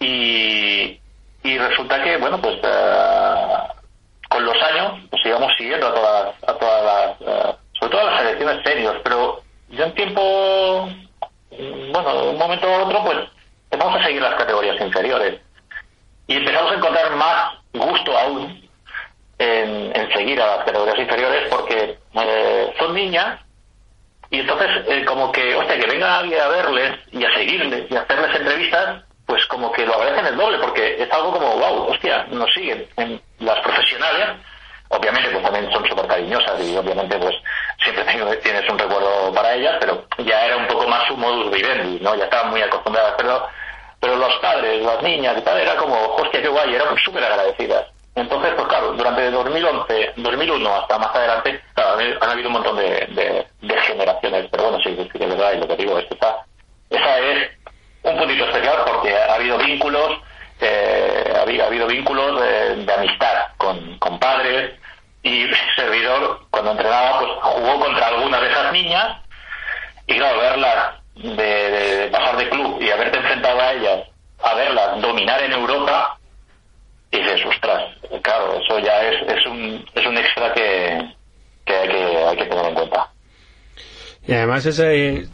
y, 0.00 1.00
y 1.42 1.58
resulta 1.58 2.02
que, 2.02 2.16
bueno, 2.18 2.40
pues 2.40 2.58
eh, 2.62 3.56
con 4.28 4.44
los 4.44 4.62
años 4.62 5.00
pues 5.10 5.24
íbamos 5.24 5.52
siguiendo 5.56 5.88
a 5.88 5.94
todas, 5.94 6.34
a 6.46 6.54
todas 6.54 6.84
las, 6.84 7.20
eh, 7.20 7.56
sobre 7.78 7.92
todo 7.92 8.00
a 8.00 8.10
las 8.10 8.20
selecciones 8.20 8.62
serios, 8.64 8.96
pero 9.02 9.42
ya 9.68 9.84
en 9.84 9.94
tiempo, 9.94 10.88
bueno, 11.50 12.22
de 12.22 12.28
un 12.28 12.38
momento 12.38 12.66
a 12.68 12.84
otro, 12.84 13.04
pues 13.04 13.18
empezamos 13.70 14.00
a 14.00 14.04
seguir 14.04 14.22
las 14.22 14.34
categorías 14.34 14.80
inferiores 14.80 15.40
y 16.26 16.36
empezamos 16.36 16.72
a 16.72 16.74
encontrar 16.76 17.16
más 17.16 17.54
gusto 17.72 18.16
aún 18.16 18.68
en, 19.38 19.92
en 19.94 20.12
seguir 20.12 20.40
a 20.40 20.56
las 20.56 20.64
categorías 20.64 20.98
inferiores 20.98 21.48
porque 21.50 21.98
eh, 22.14 22.74
son 22.78 22.94
niñas 22.94 23.40
y 24.30 24.40
entonces 24.40 24.68
eh, 24.88 25.04
como 25.04 25.30
que, 25.30 25.54
hostia, 25.54 25.78
que 25.78 25.86
venga 25.86 26.18
alguien 26.18 26.40
a 26.40 26.48
verles 26.48 26.98
y 27.12 27.24
a 27.24 27.32
seguirles 27.34 27.90
y 27.90 27.96
a 27.96 28.00
hacerles 28.00 28.34
entrevistas, 28.34 29.04
pues 29.24 29.44
como 29.46 29.70
que 29.72 29.86
lo 29.86 29.94
agradecen 29.94 30.26
el 30.26 30.36
doble 30.36 30.58
porque 30.58 31.00
es 31.00 31.10
algo 31.12 31.32
como, 31.32 31.56
wow, 31.56 31.88
hostia, 31.90 32.26
nos 32.30 32.52
siguen 32.52 32.86
en 32.96 33.20
las 33.38 33.60
profesionales. 33.60 34.28
Obviamente 34.88 35.30
pues 35.30 35.42
también 35.42 35.70
son 35.72 35.84
súper 35.88 36.06
cariñosas 36.06 36.60
y 36.60 36.76
obviamente 36.76 37.18
pues 37.18 37.34
siempre 37.82 38.04
tienes 38.36 38.68
un 38.70 38.78
recuerdo 38.78 39.32
para 39.34 39.54
ellas, 39.54 39.76
pero 39.80 40.04
ya 40.18 40.46
era 40.46 40.56
un 40.56 40.66
poco 40.68 40.86
más 40.88 41.06
su 41.08 41.16
modus 41.16 41.50
vivendi, 41.50 41.98
¿no? 42.00 42.14
Ya 42.14 42.24
estaban 42.24 42.50
muy 42.50 42.62
acostumbradas, 42.62 43.14
pero 43.16 43.48
pero 44.00 44.16
los 44.16 44.34
padres, 44.36 44.82
las 44.82 45.02
niñas 45.02 45.36
y 45.38 45.40
tal, 45.40 45.58
era 45.58 45.74
como, 45.76 45.96
hostia, 46.14 46.42
qué 46.42 46.45
guay, 46.56 46.74
eran 46.74 46.96
súper 46.98 47.24
agradecidas. 47.24 47.86
Entonces, 48.14 48.54
pues 48.54 48.66
claro, 48.68 48.92
durante 48.92 49.30
2011, 49.30 50.12
2001 50.16 50.74
hasta 50.74 50.98
más 50.98 51.14
adelante, 51.14 51.60
claro, 51.74 51.98
han 52.20 52.30
habido 52.30 52.48
un 52.48 52.54
montón 52.54 52.76
de, 52.76 53.46
de, 53.60 53.80
generaciones, 53.82 54.48
pero 54.50 54.64
bueno, 54.64 54.78
sí, 54.82 54.94
de 54.94 55.26
verdad, 55.26 55.52
y 55.52 55.58
lo 55.58 55.68
que 55.68 55.76
digo 55.76 55.98
es 55.98 56.06
que 56.06 56.14
esa, 56.14 56.36
esa 56.88 57.18
es 57.18 57.50
un 58.02 58.16
puntito 58.16 58.44
especial 58.46 58.84
porque 58.86 59.14
ha 59.14 59.34
habido 59.34 59.58
vínculos, 59.58 60.18
eh, 60.60 61.34
ha, 61.36 61.42
habido, 61.42 61.64
ha, 61.64 61.66
habido, 61.66 61.86
vínculos 61.86 62.40
de, 62.40 62.76
de 62.76 62.92
amistad 62.94 63.48
con, 63.58 63.98
con, 63.98 64.18
padres 64.18 64.72
y 65.22 65.46
servidor, 65.76 66.40
cuando 66.50 66.70
entrenaba, 66.70 67.18
pues 67.18 67.30
jugó 67.42 67.80
contra 67.80 68.06
alguna 68.06 68.40
de 68.40 68.50
esas 68.50 68.72
niñas 68.72 69.18
y 70.06 70.16
claro, 70.16 70.40
verlas 70.40 70.94
de, 71.16 71.70
de, 71.70 72.08
pasar 72.08 72.36
de 72.38 72.48
club 72.48 72.80
y 72.80 72.90
haberte 72.90 73.18
enfrentado 73.18 73.60
a 73.60 73.72
ellas, 73.72 74.08
a 74.42 74.54
verlas 74.54 75.00
dominar 75.00 75.42
en 75.42 75.52
Europa, 75.52 76.05
y 77.10 77.18
dices, 77.18 77.40
ostras, 77.46 77.82
claro, 78.22 78.60
eso 78.60 78.78
ya 78.78 79.02
es, 79.08 79.22
es, 79.28 79.46
un, 79.46 79.84
es 79.94 80.06
un 80.06 80.16
extra 80.18 80.52
que, 80.52 81.14
que, 81.64 81.74
hay 81.74 81.88
que 81.88 82.16
hay 82.24 82.36
que 82.36 82.46
tener 82.46 82.66
en 82.66 82.74
cuenta. 82.74 83.10
Y 84.26 84.32
además 84.32 84.66
ese, 84.66 85.28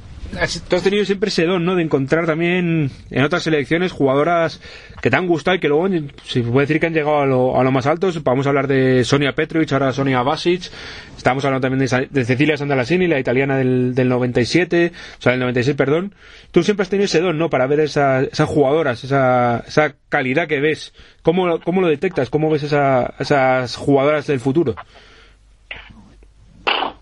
tú 0.69 0.77
has 0.77 0.83
tenido 0.83 1.05
siempre 1.05 1.29
ese 1.29 1.45
don, 1.45 1.65
¿no? 1.65 1.77
De 1.77 1.83
encontrar 1.83 2.27
también 2.27 2.91
en 3.11 3.25
otras 3.25 3.43
selecciones 3.43 3.93
jugadoras 3.93 4.61
que 5.01 5.11
te 5.11 5.17
han 5.17 5.27
gustado 5.27 5.57
y 5.57 5.61
que 5.61 5.69
luego 5.69 5.89
se 6.25 6.43
puede 6.43 6.67
decir 6.67 6.81
que 6.81 6.87
han 6.87 6.95
llegado 6.95 7.21
a 7.21 7.27
lo, 7.27 7.61
a 7.61 7.65
lo 7.65 7.71
más 7.71 7.87
alto. 7.87 8.11
Vamos 8.23 8.47
a 8.47 8.51
hablar 8.51 8.67
de 8.67 9.05
Sonia 9.05 9.35
Petrovic, 9.35 9.73
ahora 9.73 9.93
Sonia 9.93 10.23
Basic. 10.23 10.71
Estamos 11.17 11.45
hablando 11.45 11.69
también 11.69 12.09
de, 12.11 12.25
Cecilia 12.25 12.57
Sandalasini, 12.57 13.07
la 13.07 13.21
italiana 13.21 13.57
del, 13.57 13.95
del 13.95 14.09
97, 14.09 14.93
o 15.19 15.23
sea, 15.23 15.33
del 15.33 15.41
96, 15.41 15.77
perdón. 15.77 16.15
Tú 16.51 16.63
siempre 16.63 16.83
has 16.83 16.89
tenido 16.89 17.05
ese 17.05 17.21
don, 17.21 17.39
¿no? 17.39 17.51
Para 17.51 17.67
ver 17.67 17.81
esa, 17.81 18.23
esas 18.23 18.49
jugadoras, 18.49 19.05
esa, 19.05 19.63
esa 19.67 19.95
calidad 20.09 20.49
que 20.49 20.61
ves. 20.61 20.93
¿Cómo, 21.23 21.61
cómo 21.61 21.81
lo 21.81 21.89
detectas? 21.89 22.31
¿Cómo 22.31 22.51
ves 22.51 22.65
esa, 22.65 23.15
esas 23.19 23.77
jugadoras 23.77 24.27
del 24.27 24.41
futuro? 24.41 24.75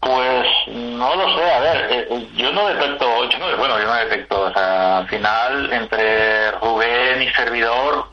Pues 0.00 0.46
no 0.68 1.14
lo 1.14 1.36
sé, 1.36 1.50
a 1.52 1.60
ver, 1.60 1.86
eh, 1.90 2.28
yo 2.34 2.50
no 2.52 2.66
detecto, 2.68 3.28
yo 3.28 3.38
no, 3.38 3.56
bueno, 3.58 3.78
yo 3.78 3.84
no 3.84 3.94
detecto, 3.96 4.40
o 4.40 4.52
sea, 4.52 4.98
al 4.98 5.08
final 5.08 5.70
entre 5.72 6.52
Rubén 6.52 7.22
y 7.22 7.28
servidor, 7.32 8.06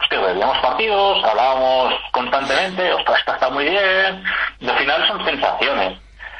hostia, 0.00 0.20
veíamos 0.20 0.58
partidos, 0.58 1.22
hablábamos 1.22 1.94
constantemente, 2.12 2.94
ostras, 2.94 3.18
esto 3.18 3.34
está 3.34 3.50
muy 3.50 3.68
bien, 3.68 4.24
y 4.58 4.68
al 4.68 4.78
final 4.78 5.06
son 5.06 5.22
sensaciones. 5.26 5.98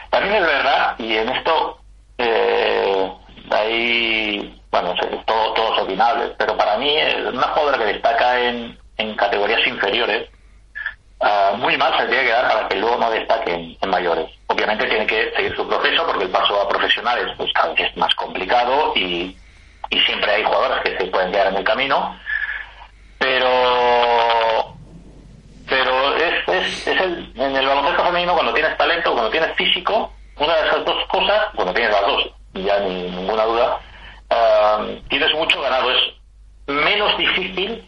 También 0.08 0.36
es 0.36 0.46
verdad, 0.46 0.94
y 0.98 1.16
en 1.16 1.28
esto, 1.28 1.78
eh, 2.16 3.12
bueno, 4.70 4.94
todo, 5.26 5.52
todo 5.52 5.74
es 5.74 5.82
opinable, 5.82 6.34
pero 6.38 6.56
para 6.56 6.78
mí 6.78 6.96
una 7.30 7.48
jugadora 7.48 7.78
que 7.78 7.92
destaca 7.92 8.40
en, 8.40 8.78
en 8.96 9.14
categorías 9.16 9.66
inferiores, 9.66 10.30
Uh, 11.18 11.56
muy 11.56 11.78
mal 11.78 11.96
se 11.96 12.06
tiene 12.08 12.24
que 12.24 12.32
dar 12.32 12.46
para 12.46 12.68
que 12.68 12.76
luego 12.76 12.98
no 12.98 13.10
destaque 13.10 13.76
en, 13.80 13.90
mayores. 13.90 14.26
Obviamente 14.48 14.86
tiene 14.86 15.06
que 15.06 15.32
seguir 15.34 15.56
su 15.56 15.66
proceso 15.66 16.04
porque 16.06 16.24
el 16.24 16.30
paso 16.30 16.60
a 16.60 16.68
profesionales 16.68 17.32
pues 17.38 17.50
cada 17.54 17.72
vez 17.72 17.88
es 17.88 17.96
más 17.96 18.14
complicado 18.16 18.92
y, 18.94 19.34
y 19.88 20.00
siempre 20.00 20.30
hay 20.30 20.44
jugadores 20.44 20.82
que 20.82 20.98
se 20.98 21.10
pueden 21.10 21.32
quedar 21.32 21.46
en 21.46 21.56
el 21.56 21.64
camino, 21.64 22.18
pero 23.18 24.76
pero 25.66 26.16
es, 26.16 26.48
es, 26.48 26.86
es 26.86 27.00
el, 27.00 27.32
en 27.34 27.56
el 27.56 27.66
baloncesto 27.66 28.04
femenino 28.04 28.34
cuando 28.34 28.52
tienes 28.52 28.76
talento, 28.76 29.12
cuando 29.12 29.30
tienes 29.30 29.56
físico, 29.56 30.12
una 30.38 30.54
de 30.54 30.68
esas 30.68 30.84
dos 30.84 31.06
cosas, 31.08 31.46
cuando 31.54 31.72
tienes 31.72 31.92
las 31.92 32.06
dos, 32.06 32.30
ya 32.54 32.78
ni 32.80 33.10
ninguna 33.10 33.44
duda, 33.44 33.80
uh, 34.30 35.08
tienes 35.08 35.32
mucho 35.34 35.60
ganado. 35.62 35.90
Es 35.90 35.98
menos 36.66 37.16
difícil 37.16 37.84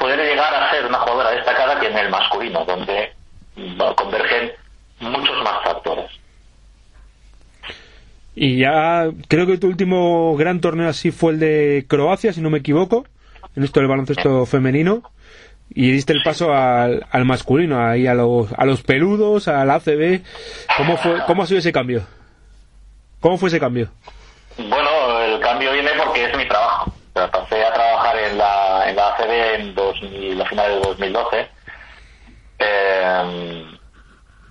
poder 0.00 0.18
llegar 0.18 0.52
a 0.52 0.70
ser 0.70 0.86
una 0.86 0.98
jugadora 0.98 1.30
destacada 1.30 1.78
que 1.78 1.88
en 1.88 1.98
el 1.98 2.08
masculino, 2.08 2.64
donde 2.64 3.12
convergen 3.94 4.52
muchos 5.00 5.36
más 5.44 5.62
factores. 5.62 6.10
Y 8.34 8.58
ya 8.58 9.10
creo 9.28 9.46
que 9.46 9.58
tu 9.58 9.66
último 9.66 10.34
gran 10.36 10.60
torneo 10.60 10.88
así 10.88 11.10
fue 11.10 11.32
el 11.32 11.40
de 11.40 11.84
Croacia, 11.86 12.32
si 12.32 12.40
no 12.40 12.48
me 12.48 12.58
equivoco, 12.58 13.04
en 13.54 13.64
esto 13.64 13.80
del 13.80 13.88
baloncesto 13.88 14.46
femenino, 14.46 15.02
y 15.68 15.90
diste 15.90 16.14
el 16.14 16.22
paso 16.22 16.54
al, 16.54 17.06
al 17.10 17.24
masculino, 17.26 17.84
ahí 17.84 18.06
a 18.06 18.14
los, 18.14 18.52
a 18.56 18.64
los 18.64 18.82
peludos, 18.82 19.48
al 19.48 19.70
ACB. 19.70 20.22
¿Cómo, 20.78 20.96
fue, 20.96 21.22
¿Cómo 21.26 21.42
ha 21.42 21.46
sido 21.46 21.58
ese 21.58 21.72
cambio? 21.72 22.06
¿Cómo 23.20 23.36
fue 23.36 23.50
ese 23.50 23.60
cambio? 23.60 23.90
Bueno, 24.56 25.20
el 25.20 25.40
cambio 25.40 25.72
viene 25.72 25.90
porque 26.02 26.24
es 26.24 26.36
mi 26.36 26.48
trabajo. 26.48 26.92
Pasé 27.12 27.64
a 27.64 27.72
trabajar 27.74 27.89
ACB 29.20 29.54
en 29.54 29.74
2000, 29.74 30.38
la 30.38 30.44
final 30.46 30.70
de 30.70 30.80
2012. 30.80 31.48
Eh, 32.58 33.66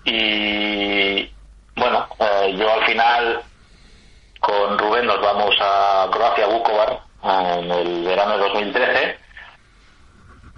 y 0.06 1.32
bueno, 1.76 2.08
eh, 2.20 2.56
yo 2.58 2.74
al 2.74 2.86
final 2.86 3.42
con 4.40 4.78
Rubén 4.78 5.06
nos 5.06 5.22
vamos 5.22 5.56
a 5.60 6.08
Croacia, 6.12 6.48
Vukovar, 6.48 7.00
en 7.24 7.72
el 7.72 8.04
verano 8.04 8.38
de 8.38 8.44
2013. 8.44 9.18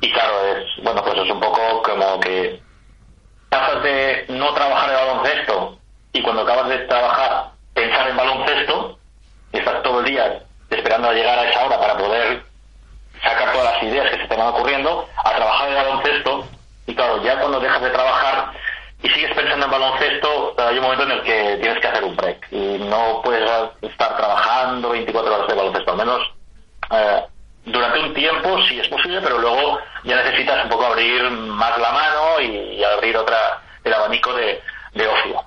Y 0.01 0.11
claro, 0.11 0.33
es, 0.47 0.83
bueno, 0.83 1.03
pues 1.03 1.17
es 1.19 1.31
un 1.31 1.39
poco 1.39 1.83
como 1.83 2.19
que 2.19 2.59
pasas 3.49 3.83
de 3.83 4.25
no 4.29 4.53
trabajar 4.53 4.89
en 4.89 4.95
baloncesto 4.95 5.77
y 6.13 6.21
cuando 6.21 6.41
acabas 6.43 6.69
de 6.69 6.77
trabajar 6.79 7.51
pensar 7.73 8.09
en 8.09 8.17
baloncesto 8.17 8.97
y 9.53 9.57
estás 9.57 9.83
todo 9.83 9.99
el 9.99 10.05
día 10.05 10.43
esperando 10.69 11.09
a 11.09 11.13
llegar 11.13 11.37
a 11.37 11.49
esa 11.49 11.65
hora 11.65 11.79
para 11.79 11.97
poder 11.97 12.50
sacar 13.23 13.51
todas 13.51 13.73
las 13.73 13.83
ideas 13.83 14.09
que 14.09 14.17
se 14.17 14.27
te 14.27 14.35
van 14.35 14.47
ocurriendo, 14.47 15.07
a 15.23 15.35
trabajar 15.35 15.69
en 15.69 15.75
baloncesto, 15.75 16.45
y 16.87 16.95
claro, 16.95 17.23
ya 17.23 17.39
cuando 17.39 17.59
dejas 17.59 17.81
de 17.81 17.89
trabajar 17.89 18.51
y 19.03 19.09
sigues 19.09 19.33
pensando 19.33 19.65
en 19.65 19.71
baloncesto, 19.71 20.55
hay 20.57 20.77
un 20.77 20.83
momento 20.83 21.03
en 21.03 21.11
el 21.11 21.21
que 21.23 21.57
tienes 21.61 21.79
que 21.79 21.87
hacer 21.87 22.03
un 22.03 22.15
break, 22.15 22.47
y 22.51 22.77
no 22.79 23.21
puedes 23.23 23.49
estar 23.81 24.17
trabajando 24.17 24.89
24 24.89 25.35
horas 25.35 25.47
de 25.47 25.53
baloncesto, 25.55 25.91
al 25.91 25.97
menos 25.97 26.21
eh, 26.91 27.25
durante 27.65 27.99
un 27.99 28.13
tiempo, 28.13 28.61
si 28.63 28.79
es 28.79 28.87
posible, 28.87 29.21
pero 29.21 29.37
luego 29.37 29.79
ya 30.03 30.15
necesitas 30.15 30.63
un 30.63 30.69
poco 30.69 30.85
abrir 30.85 31.29
más 31.29 31.77
la 31.77 31.91
mano 31.91 32.39
y, 32.39 32.45
y 32.45 32.83
abrir 32.83 33.15
otra, 33.17 33.61
el 33.83 33.93
abanico 33.93 34.33
de, 34.33 34.61
de 34.93 35.07
ocio. 35.07 35.43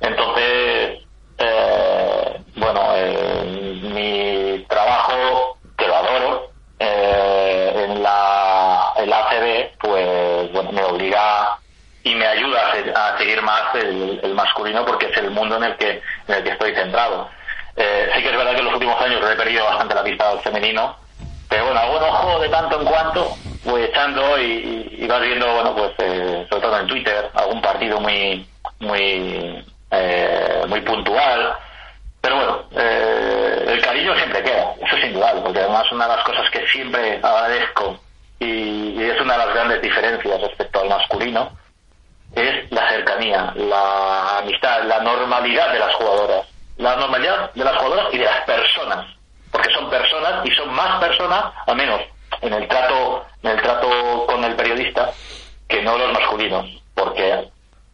Entonces, 0.00 1.00
eh, 1.38 2.40
bueno, 2.56 2.80
eh, 2.96 3.80
mi 3.82 4.64
trabajo, 4.68 5.56
que 5.76 5.86
lo 5.86 5.96
adoro, 5.96 6.50
eh, 6.78 7.86
en 7.88 8.02
la 8.02 8.92
el 8.96 9.12
ACB, 9.12 9.78
pues 9.78 10.52
bueno, 10.52 10.72
me 10.72 10.84
obliga 10.84 11.58
y 12.04 12.14
me 12.14 12.26
ayuda 12.26 12.72
a, 12.94 13.14
a 13.14 13.18
seguir 13.18 13.40
más 13.42 13.61
el, 13.76 14.34
masculino 14.34 14.84
porque 14.84 15.06
es 15.06 15.16
el 15.16 15.30
mundo 15.30 15.56
en 15.56 15.64
el 15.64 15.76
que, 15.76 16.02
en 16.28 16.34
el 16.34 16.42
que 16.42 16.50
estoy 16.50 16.74
centrado. 16.74 17.28
Eh, 17.76 18.10
sí 18.14 18.22
que 18.22 18.30
es 18.30 18.36
verdad 18.36 18.52
que 18.52 18.58
en 18.58 18.64
los 18.66 18.74
últimos 18.74 19.00
años 19.00 19.20
he 19.30 19.36
perdido 19.36 19.64
bastante 19.64 19.94
la 19.94 20.04
pista 20.04 20.30
al 20.30 20.40
femenino, 20.40 20.96
pero 21.48 21.66
bueno, 21.66 21.80
un 21.90 22.02
ojo 22.02 22.40
de 22.40 22.48
tanto 22.48 22.80
en 22.80 22.86
cuanto, 22.86 23.36
voy 23.64 23.82
echando 23.82 24.38
y, 24.38 25.06
vas 25.06 25.20
viendo, 25.20 25.52
bueno, 25.52 25.74
pues 25.74 25.92
eh, 25.98 26.46
sobre 26.48 26.62
todo 26.62 26.78
en 26.78 26.86
Twitter, 26.86 27.30
algún 27.34 27.60
partido 27.60 28.00
muy, 28.00 28.46
muy 28.80 29.62
eh, 29.92 30.64
muy 30.68 30.80
puntual. 30.80 31.54
Pero 32.20 32.36
bueno, 32.36 32.64
eh, 32.76 33.64
el 33.68 33.82
cariño 33.82 34.14
siempre 34.16 34.42
queda, 34.42 34.74
eso 34.80 34.96
es 34.96 35.04
indudable, 35.04 35.42
porque 35.42 35.58
además 35.58 35.90
una 35.92 36.08
de 36.08 36.16
las 36.16 36.24
cosas 36.24 36.50
que 36.50 36.66
siempre 36.68 37.16
agradezco 37.22 37.98
y, 38.38 39.02
es 39.02 39.20
una 39.20 39.36
de 39.36 39.46
las 39.46 39.54
grandes 39.54 39.82
diferencias 39.82 40.40
respecto 40.40 40.80
al 40.80 40.88
masculino 40.88 41.50
es 42.34 42.70
la 42.70 42.88
cercanía, 42.88 43.52
la 43.56 44.38
amistad, 44.38 44.84
la 44.84 45.00
normalidad 45.00 45.72
de 45.72 45.78
las 45.78 45.94
jugadoras. 45.94 46.46
la 46.78 46.96
normalidad 46.96 47.52
de 47.52 47.64
las 47.64 47.76
jugadoras 47.76 48.06
y 48.12 48.18
de 48.18 48.24
las 48.24 48.40
personas, 48.44 49.06
porque 49.50 49.72
son 49.72 49.90
personas 49.90 50.44
y 50.44 50.50
son 50.52 50.72
más 50.72 50.98
personas, 51.00 51.52
al 51.66 51.76
menos 51.76 52.00
en 52.40 52.52
el 52.54 52.66
trato, 52.66 53.24
en 53.42 53.50
el 53.50 53.62
trato 53.62 54.26
con 54.26 54.42
el 54.44 54.56
periodista, 54.56 55.12
que 55.68 55.82
no 55.82 55.96
los 55.96 56.12
masculinos, 56.12 56.66
porque 56.94 57.48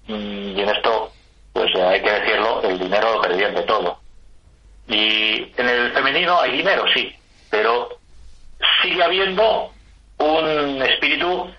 mm, 0.07 0.57
y 0.57 0.61
en 0.61 0.68
esto, 0.68 1.12
pues 1.52 1.75
hay 1.75 2.00
que 2.00 2.11
decirlo, 2.11 2.62
el 2.62 2.78
dinero 2.78 3.14
lo 3.14 3.21
perdiente 3.21 3.62
todo. 3.62 3.99
Y 4.87 5.52
en 5.57 5.68
el 5.68 5.92
femenino 5.92 6.40
hay 6.40 6.52
dinero, 6.52 6.85
sí, 6.95 7.14
pero 7.50 7.90
sigue 8.83 9.02
habiendo 9.02 9.71
un 10.18 10.83
espíritu 10.83 11.50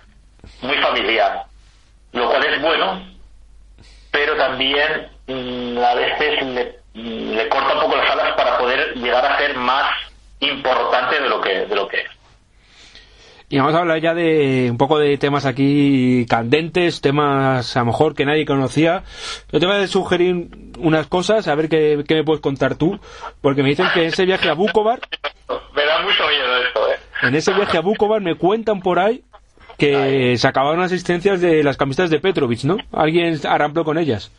muy 0.62 0.76
familiar, 0.78 1.44
lo 2.12 2.28
cual 2.28 2.44
es 2.44 2.60
bueno, 2.60 3.02
pero 4.10 4.36
también 4.36 5.08
mm, 5.26 5.78
a 5.78 5.94
veces 5.94 6.42
le, 6.44 6.78
mm, 6.94 7.34
le, 7.36 7.48
corta 7.48 7.74
un 7.74 7.80
poco 7.80 7.96
las 7.96 8.10
alas 8.10 8.34
para 8.36 8.58
poder 8.58 8.94
llegar 8.94 9.24
a 9.24 9.38
ser 9.38 9.56
más 9.56 9.90
importante 10.40 11.20
de 11.20 11.28
lo 11.28 11.40
que 11.40 11.66
de 11.66 11.74
lo 11.74 11.88
que 11.88 11.98
es. 11.98 12.20
Y 13.52 13.58
vamos 13.58 13.74
a 13.74 13.78
hablar 13.78 14.00
ya 14.00 14.14
de 14.14 14.68
un 14.70 14.78
poco 14.78 15.00
de 15.00 15.18
temas 15.18 15.44
aquí 15.44 16.24
candentes, 16.28 17.00
temas 17.00 17.76
a 17.76 17.80
lo 17.80 17.86
mejor 17.86 18.14
que 18.14 18.24
nadie 18.24 18.46
conocía. 18.46 19.02
Yo 19.50 19.58
te 19.58 19.66
voy 19.66 19.74
a 19.74 19.86
sugerir 19.88 20.46
unas 20.78 21.08
cosas, 21.08 21.48
a 21.48 21.56
ver 21.56 21.68
qué, 21.68 22.04
qué 22.06 22.14
me 22.14 22.22
puedes 22.22 22.40
contar 22.40 22.76
tú, 22.76 23.00
porque 23.40 23.64
me 23.64 23.70
dicen 23.70 23.88
que 23.92 24.06
ese 24.06 24.24
viaje 24.24 24.48
a 24.48 24.54
Bukovar... 24.54 25.00
Me 25.74 25.84
da 25.84 26.00
mucho 26.02 26.22
miedo 26.28 26.56
esto, 26.64 26.88
¿eh? 26.90 26.96
En 27.22 27.34
ese 27.34 27.52
viaje 27.52 27.76
a 27.76 27.80
Bukovar 27.80 28.20
me 28.20 28.36
cuentan 28.36 28.80
por 28.80 29.00
ahí 29.00 29.24
que 29.80 30.36
se 30.36 30.46
acabaron 30.46 30.80
las 30.80 30.92
asistencias 30.92 31.40
de 31.40 31.64
las 31.64 31.78
camisetas 31.78 32.10
de 32.10 32.20
Petrovic, 32.20 32.64
¿no? 32.64 32.76
¿Alguien 32.92 33.40
arrampló 33.48 33.82
con 33.82 33.96
ellas? 33.96 34.30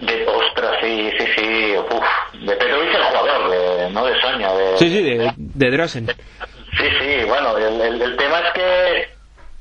De, 0.00 0.26
ostras, 0.26 0.76
sí, 0.82 1.10
sí, 1.16 1.26
sí. 1.36 1.74
Uf, 1.78 2.42
de 2.44 2.56
Petrovic 2.56 2.94
el 2.94 3.02
jugador, 3.04 3.50
de, 3.50 3.90
no 3.90 4.04
de 4.04 4.20
Soña. 4.20 4.52
De, 4.52 4.78
sí, 4.78 4.90
sí, 4.90 5.02
de, 5.02 5.32
de 5.36 5.70
Drasen. 5.70 6.06
Sí, 6.08 6.88
sí, 7.00 7.24
bueno, 7.26 7.56
el, 7.56 7.80
el, 7.80 8.02
el, 8.02 8.16
tema 8.16 8.40
es 8.40 8.52
que, 8.52 9.08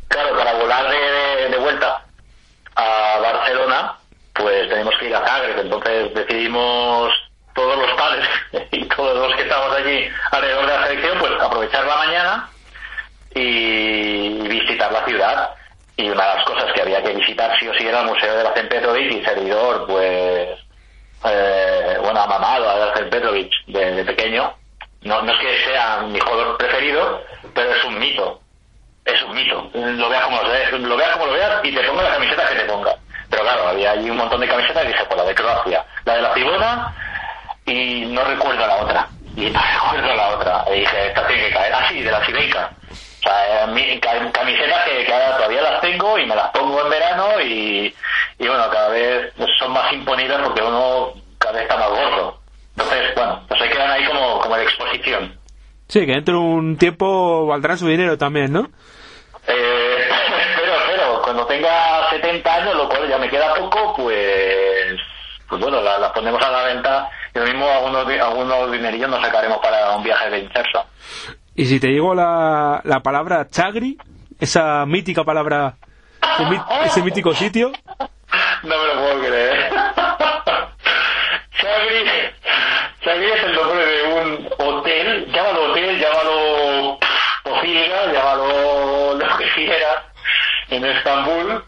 claro, 0.07 0.35
para 0.35 0.53
volar 0.53 0.89
de, 0.89 1.49
de, 1.49 1.57
vuelta 1.57 2.03
a 2.75 3.19
Barcelona, 3.21 3.93
pues 4.33 4.67
tenemos 4.67 4.93
que 4.99 5.07
ir 5.07 5.15
a 5.15 5.25
Zagreb, 5.25 5.59
entonces 5.59 6.13
decidimos 6.13 7.13
todos 7.53 7.77
los 7.77 7.91
padres 7.95 8.27
y 8.71 8.83
todos 8.85 9.29
los 9.29 9.37
que 9.37 9.43
estamos 9.43 9.73
allí 9.77 10.09
alrededor 10.31 10.65
de 10.65 10.73
la 10.73 10.87
selección, 10.87 11.19
pues 11.19 11.31
aprovechar 11.39 11.85
la 11.85 11.95
mañana 11.95 12.49
y 13.35 14.29
visitar 14.47 14.91
la 14.91 15.05
ciudad. 15.05 15.51
Y 15.97 16.09
una 16.09 16.27
de 16.27 16.35
las 16.35 16.45
cosas 16.45 16.73
que 16.73 16.81
había 16.81 17.01
que 17.03 17.13
visitar 17.13 17.57
sí 17.59 17.67
o 17.67 17.73
sí 17.75 17.87
era 17.87 18.01
el 18.01 18.07
Museo 18.07 18.35
de 18.35 18.43
la 18.43 18.53
Petrovic 18.53 19.11
y 19.11 19.23
servidor, 19.23 19.85
pues, 19.87 20.49
eh, 21.25 21.97
bueno, 22.01 22.21
amamado 22.21 22.69
a 22.69 22.87
Arsen 22.87 23.09
Petrovic 23.09 23.51
de, 23.67 24.03
pequeño. 24.03 24.53
No, 25.01 25.21
no 25.21 25.31
es 25.31 25.39
que 25.39 25.71
sea 25.71 26.01
mi 26.01 26.19
jugador 26.19 26.57
preferido, 26.57 27.21
pero 27.53 27.71
es 27.71 27.83
un 27.85 27.99
mito. 27.99 28.41
Es 29.05 29.21
un 29.23 29.35
mito. 29.35 29.69
Lo 29.73 30.09
veas 30.09 30.23
como 30.23 30.41
lo 30.41 30.49
veas, 30.49 30.71
lo 30.71 30.97
veas, 30.97 31.11
como 31.11 31.27
lo 31.27 31.33
veas 31.33 31.59
y 31.63 31.71
te 31.71 31.83
ponga 31.83 32.03
la 32.03 32.13
camiseta 32.13 32.49
que 32.49 32.55
te 32.55 32.65
ponga. 32.65 32.95
Pero 33.29 33.43
claro, 33.43 33.67
había 33.67 33.91
allí 33.91 34.09
un 34.09 34.17
montón 34.17 34.41
de 34.41 34.47
camisetas 34.47 34.83
y 34.83 34.87
dije, 34.87 35.05
pues 35.05 35.17
la 35.17 35.25
de 35.25 35.35
Croacia, 35.35 35.85
la 36.05 36.15
de 36.15 36.21
la 36.21 36.33
Cibona 36.33 36.95
y 37.65 38.05
no 38.05 38.23
recuerdo 38.23 38.65
la 38.65 38.75
otra. 38.77 39.07
Y 39.35 39.49
no 39.49 39.59
recuerdo 39.93 40.15
la 40.15 40.27
otra. 40.29 40.65
Y 40.73 40.79
dije, 40.79 41.07
esta 41.07 41.27
tiene 41.27 41.47
que 41.47 41.53
caer. 41.53 41.73
Ah, 41.73 41.91
de 41.91 42.11
la 42.11 42.25
Cibenca. 42.25 42.71
O 43.25 43.27
sea, 43.27 43.67
mi, 43.67 43.99
camisetas 43.99 44.85
que, 44.85 45.03
que, 45.03 45.13
ahora 45.13 45.37
todavía 45.37 45.61
las 45.61 45.81
tengo 45.81 46.17
y 46.19 46.25
me 46.27 46.35
las 46.35 46.51
pongo 46.51 46.83
en 46.83 46.89
verano 46.91 47.41
y, 47.41 47.95
y 48.37 48.47
bueno, 48.47 48.69
cada 48.69 48.89
vez 48.89 49.33
son 49.57 49.71
más 49.73 49.91
imponibles 49.91 50.37
porque 50.43 50.61
uno 50.61 51.13
cada 51.39 51.53
vez 51.53 51.63
está 51.63 51.77
más 51.77 51.89
gordo. 51.89 52.39
Entonces, 52.77 53.15
bueno, 53.15 53.41
pues 53.47 53.61
se 53.61 53.69
quedan 53.69 53.89
ahí 53.89 54.05
como, 54.05 54.39
como 54.39 54.55
de 54.57 54.63
exposición. 54.63 55.39
Sí, 55.87 56.05
que 56.05 56.11
dentro 56.11 56.35
de 56.35 56.39
un 56.39 56.77
tiempo 56.77 57.47
valdrán 57.47 57.77
su 57.77 57.87
dinero 57.87 58.17
también, 58.17 58.53
¿no? 58.53 58.69
Eh, 59.47 60.09
pero, 60.55 60.73
pero, 60.87 61.21
cuando 61.23 61.47
tenga 61.47 62.09
70 62.11 62.53
años, 62.53 62.75
lo 62.75 62.89
cual 62.89 63.07
ya 63.09 63.17
me 63.17 63.29
queda 63.29 63.55
poco, 63.55 63.95
pues, 63.95 64.99
pues 65.49 65.61
bueno, 65.61 65.81
las 65.81 65.99
la 65.99 66.13
ponemos 66.13 66.43
a 66.43 66.51
la 66.51 66.63
venta 66.63 67.09
y 67.33 67.39
lo 67.39 67.45
mismo 67.45 67.67
algunos, 67.67 68.07
algunos 68.07 68.71
dinerillos 68.71 69.09
nos 69.09 69.21
sacaremos 69.21 69.57
para 69.59 69.95
un 69.95 70.03
viaje 70.03 70.29
de 70.29 70.39
inserso. 70.39 70.85
Y 71.55 71.65
si 71.65 71.79
te 71.79 71.87
digo 71.87 72.13
la, 72.13 72.81
la 72.83 72.99
palabra 72.99 73.47
chagri, 73.49 73.97
esa 74.39 74.85
mítica 74.85 75.23
palabra, 75.23 75.77
ese, 76.85 77.01
mítico 77.01 77.33
sitio. 77.33 77.71
No 78.63 78.77
me 78.77 78.87
lo 78.87 78.93
puedo 79.01 79.19
creer. 79.21 79.71
chagri, 81.61 82.09
chagri 83.01 83.31
es 83.31 83.43
el 83.43 83.55
nombre 83.55 83.85
de 83.85 84.03
un 84.03 84.49
hotel, 84.57 85.31
llámalo 85.31 85.71
hotel, 85.71 85.97
llámalo 85.97 86.99
pocilga, 87.43 88.11
llámalo 88.11 89.13
lo 89.13 89.37
que 89.37 89.45
quieras, 89.55 90.03
en 90.71 90.83
Estambul. 90.83 91.63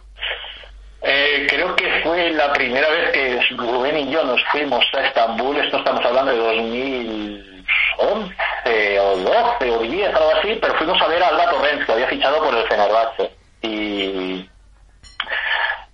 Eh, 1.01 1.47
creo 1.49 1.73
que 1.77 2.01
fue 2.03 2.31
la 2.31 2.51
primera 2.51 2.89
vez 2.89 3.11
que 3.11 3.39
Rubén 3.55 3.97
y 3.99 4.11
yo 4.11 4.21
nos 4.25 4.43
fuimos 4.51 4.83
a 4.93 5.05
Estambul, 5.05 5.55
esto 5.57 5.77
estamos 5.77 6.03
hablando 6.03 6.33
de 6.33 7.56
2011 7.97 8.99
o 8.99 9.17
12 9.17 9.71
o 9.71 9.79
10, 9.79 10.15
algo 10.15 10.31
así, 10.37 10.57
pero 10.61 10.75
fuimos 10.75 11.01
a 11.01 11.07
ver 11.07 11.23
a 11.23 11.27
Alba 11.27 11.49
Torrens, 11.49 11.85
que 11.85 11.91
había 11.91 12.07
fichado 12.07 12.43
por 12.43 12.55
el 12.55 12.67
Fenerbahce. 12.67 13.31
Y, 13.61 14.49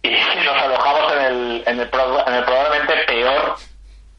y 0.03 0.09
nos 0.45 0.63
alojamos 0.63 1.13
en 1.13 1.21
el, 1.21 1.63
en 1.65 1.79
el, 1.79 1.89
en 2.27 2.33
el 2.33 2.43
probablemente 2.43 2.93
peor 3.07 3.55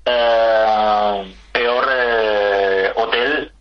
eh, 0.07 1.35
peor 1.53 1.89
eh, 1.91 2.93
hotel 2.97 3.53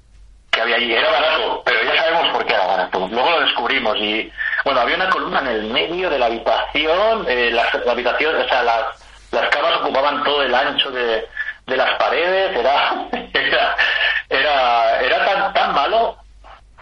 que 0.51 0.61
había 0.61 0.75
allí. 0.75 0.93
Era 0.93 1.09
barato, 1.09 1.61
pero 1.65 1.83
ya 1.83 2.03
sabemos 2.03 2.33
por 2.33 2.45
qué 2.45 2.53
era 2.53 2.67
barato. 2.67 3.07
Luego 3.09 3.29
lo 3.29 3.41
descubrimos 3.41 3.97
y, 3.97 4.31
bueno, 4.65 4.81
había 4.81 4.95
una 4.95 5.09
columna 5.09 5.39
en 5.39 5.47
el 5.47 5.63
medio 5.65 6.09
de 6.09 6.19
la 6.19 6.25
habitación, 6.27 7.25
eh, 7.27 7.51
la, 7.51 7.69
la, 7.85 7.91
habitación, 7.91 8.35
o 8.35 8.47
sea, 8.47 8.63
las, 8.63 9.31
las 9.31 9.49
camas 9.49 9.77
ocupaban 9.81 10.23
todo 10.23 10.43
el 10.43 10.53
ancho 10.53 10.91
de, 10.91 11.27
de 11.65 11.77
las 11.77 11.97
paredes, 11.97 12.57
era, 12.57 13.07
era, 13.53 13.75
era, 14.29 15.01
era 15.01 15.25
tan, 15.25 15.53
tan 15.53 15.73
malo 15.73 16.17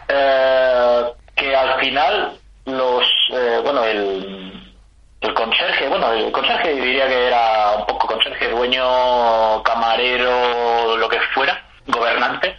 eh, 0.07 1.03
que 1.35 1.55
al 1.55 1.79
final 1.79 2.37
los, 2.65 3.05
eh, 3.31 3.59
bueno, 3.63 3.83
el, 3.83 4.75
el 5.21 5.33
conserje, 5.33 5.87
bueno, 5.87 6.11
el 6.13 6.31
conserje 6.31 6.73
diría 6.73 7.07
que 7.07 7.27
era 7.27 7.73
un 7.77 7.85
poco 7.85 8.07
conserje, 8.07 8.49
dueño, 8.49 9.63
camarero, 9.63 10.97
lo 10.97 11.09
que 11.09 11.19
fuera, 11.33 11.63
gobernante, 11.87 12.55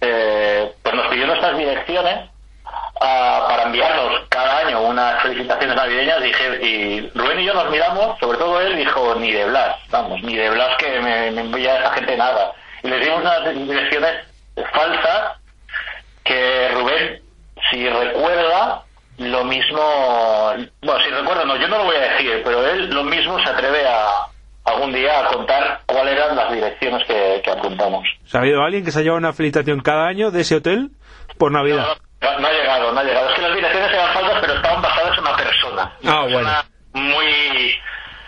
eh, 0.00 0.72
pues 0.82 0.94
nos 0.94 1.06
pidió 1.08 1.26
nuestras 1.26 1.56
direcciones 1.56 2.28
uh, 2.96 3.48
para 3.48 3.64
enviarnos 3.64 4.22
cada 4.28 4.58
año 4.58 4.80
unas 4.82 5.20
felicitaciones 5.22 5.76
navideñas 5.76 6.22
dije, 6.22 6.64
y 6.64 7.10
Rubén 7.14 7.40
y 7.40 7.44
yo 7.44 7.54
nos 7.54 7.70
miramos, 7.70 8.18
sobre 8.20 8.38
todo 8.38 8.60
él 8.60 8.76
dijo, 8.76 9.14
ni 9.16 9.32
de 9.32 9.46
Blas, 9.46 9.76
vamos, 9.90 10.22
ni 10.22 10.36
de 10.36 10.50
Blas 10.50 10.76
que 10.78 11.00
me, 11.00 11.30
me 11.32 11.40
envía 11.40 11.72
a 11.74 11.78
esa 11.78 11.90
gente 11.94 12.16
nada. 12.16 12.52
Y 12.82 12.88
les 12.88 13.00
dimos 13.04 13.20
unas 13.20 13.54
direcciones 13.54 14.12
falsas 14.72 15.38
que 16.24 16.68
Rubén, 16.74 17.22
si 17.70 17.88
recuerda, 17.88 18.82
lo 19.18 19.44
mismo, 19.44 20.54
bueno, 20.82 21.04
si 21.04 21.10
recuerdo, 21.10 21.44
no, 21.44 21.56
yo 21.56 21.68
no 21.68 21.78
lo 21.78 21.84
voy 21.84 21.96
a 21.96 22.12
decir, 22.12 22.42
pero 22.44 22.64
él 22.66 22.90
lo 22.90 23.02
mismo 23.04 23.38
se 23.42 23.50
atreve 23.50 23.86
a 23.86 24.28
algún 24.64 24.92
día 24.92 25.20
a 25.20 25.26
contar 25.32 25.80
cuáles 25.86 26.14
eran 26.14 26.36
las 26.36 26.52
direcciones 26.52 27.06
que, 27.06 27.40
que 27.42 27.50
apuntamos. 27.50 28.06
¿Ha 28.32 28.38
habido 28.38 28.62
alguien 28.62 28.84
que 28.84 28.92
se 28.92 29.00
ha 29.00 29.02
llevado 29.02 29.18
una 29.18 29.32
felicitación 29.32 29.80
cada 29.80 30.06
año 30.06 30.30
de 30.30 30.42
ese 30.42 30.56
hotel 30.56 30.90
por 31.38 31.50
Navidad? 31.50 31.86
No, 32.20 32.30
no, 32.30 32.40
no, 32.40 32.46
ha 32.46 32.52
llegado, 32.52 32.92
no 32.92 33.00
ha 33.00 33.04
llegado. 33.04 33.28
Es 33.30 33.34
que 33.34 33.42
las 33.42 33.54
direcciones 33.54 33.92
eran 33.92 34.14
falsas, 34.14 34.38
pero 34.40 34.54
estaban 34.54 34.82
basadas 34.82 35.18
en 35.18 35.20
una 35.20 35.36
persona. 35.36 35.92
Una 36.02 36.12
ah, 36.12 36.22
persona 36.24 36.64
bueno. 36.92 37.14
Muy... 37.16 37.72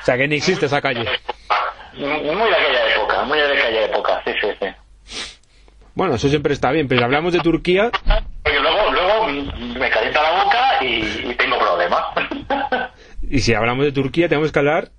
O 0.00 0.04
sea, 0.04 0.16
que 0.16 0.28
ni 0.28 0.36
existe 0.36 0.66
esa 0.66 0.80
calle. 0.80 1.04
Muy 1.94 2.50
de 2.50 2.56
aquella 2.56 2.94
época, 2.94 3.22
muy 3.22 3.38
de 3.38 3.48
aquella 3.70 3.86
época, 3.86 4.22
sí, 4.24 4.32
sí, 4.40 4.48
sí. 4.60 4.66
Bueno, 5.94 6.14
eso 6.14 6.28
siempre 6.28 6.52
está 6.52 6.70
bien, 6.70 6.88
pero 6.88 7.04
hablamos 7.04 7.32
de 7.32 7.40
Turquía... 7.40 7.90
Porque 8.42 8.58
luego, 8.60 8.90
luego 8.92 9.26
me 9.78 9.90
calienta 9.90 10.22
la 10.22 10.44
boca 10.44 10.84
y, 10.84 11.30
y 11.30 11.34
tengo 11.36 11.58
problemas. 11.58 12.02
y 13.22 13.38
si 13.40 13.54
hablamos 13.54 13.84
de 13.84 13.92
Turquía, 13.92 14.28
tenemos 14.28 14.50
que 14.52 14.58
hablar 14.58 14.90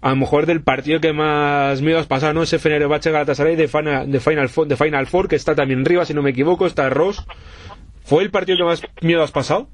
a 0.00 0.10
lo 0.10 0.16
mejor 0.16 0.46
del 0.46 0.62
partido 0.62 1.00
que 1.00 1.12
más 1.12 1.80
miedo 1.82 1.98
has 1.98 2.06
pasado, 2.06 2.32
¿no? 2.34 2.42
Ese 2.42 2.58
Fenerbahce 2.58 3.10
Galatasaray 3.10 3.56
de 3.56 3.66
Final, 3.66 4.10
de 4.10 4.20
Final, 4.20 4.48
Four, 4.48 4.66
de 4.68 4.76
Final 4.76 5.06
Four, 5.06 5.28
que 5.28 5.36
está 5.36 5.54
también 5.54 5.80
arriba, 5.80 6.04
si 6.04 6.14
no 6.14 6.22
me 6.22 6.30
equivoco, 6.30 6.66
está 6.66 6.88
Ross. 6.90 7.24
¿Fue 8.04 8.22
el 8.22 8.30
partido 8.30 8.58
que 8.58 8.64
más 8.64 8.82
miedo 9.00 9.22
has 9.22 9.32
pasado? 9.32 9.66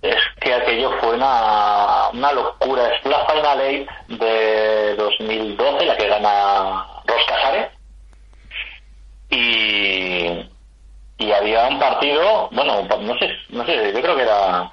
Es 0.00 0.16
que 0.40 0.54
aquello 0.54 0.90
fue 1.00 1.16
una, 1.16 2.08
una 2.14 2.32
locura. 2.32 2.88
Es 2.88 3.04
la 3.10 3.26
Final 3.26 3.60
Eight 3.60 3.88
de 4.08 4.94
2012, 4.96 5.84
la 5.86 5.96
que 5.96 6.08
gana 6.08 6.86
Ross 7.06 7.24
Casares. 7.28 7.68
Y, 9.30 10.48
y 11.18 11.32
había 11.32 11.66
un 11.66 11.78
partido, 11.78 12.48
bueno, 12.52 12.82
no 12.82 13.18
sé, 13.18 13.30
no 13.50 13.64
sé, 13.64 13.92
yo 13.92 14.00
creo 14.00 14.16
que 14.16 14.22
era, 14.22 14.70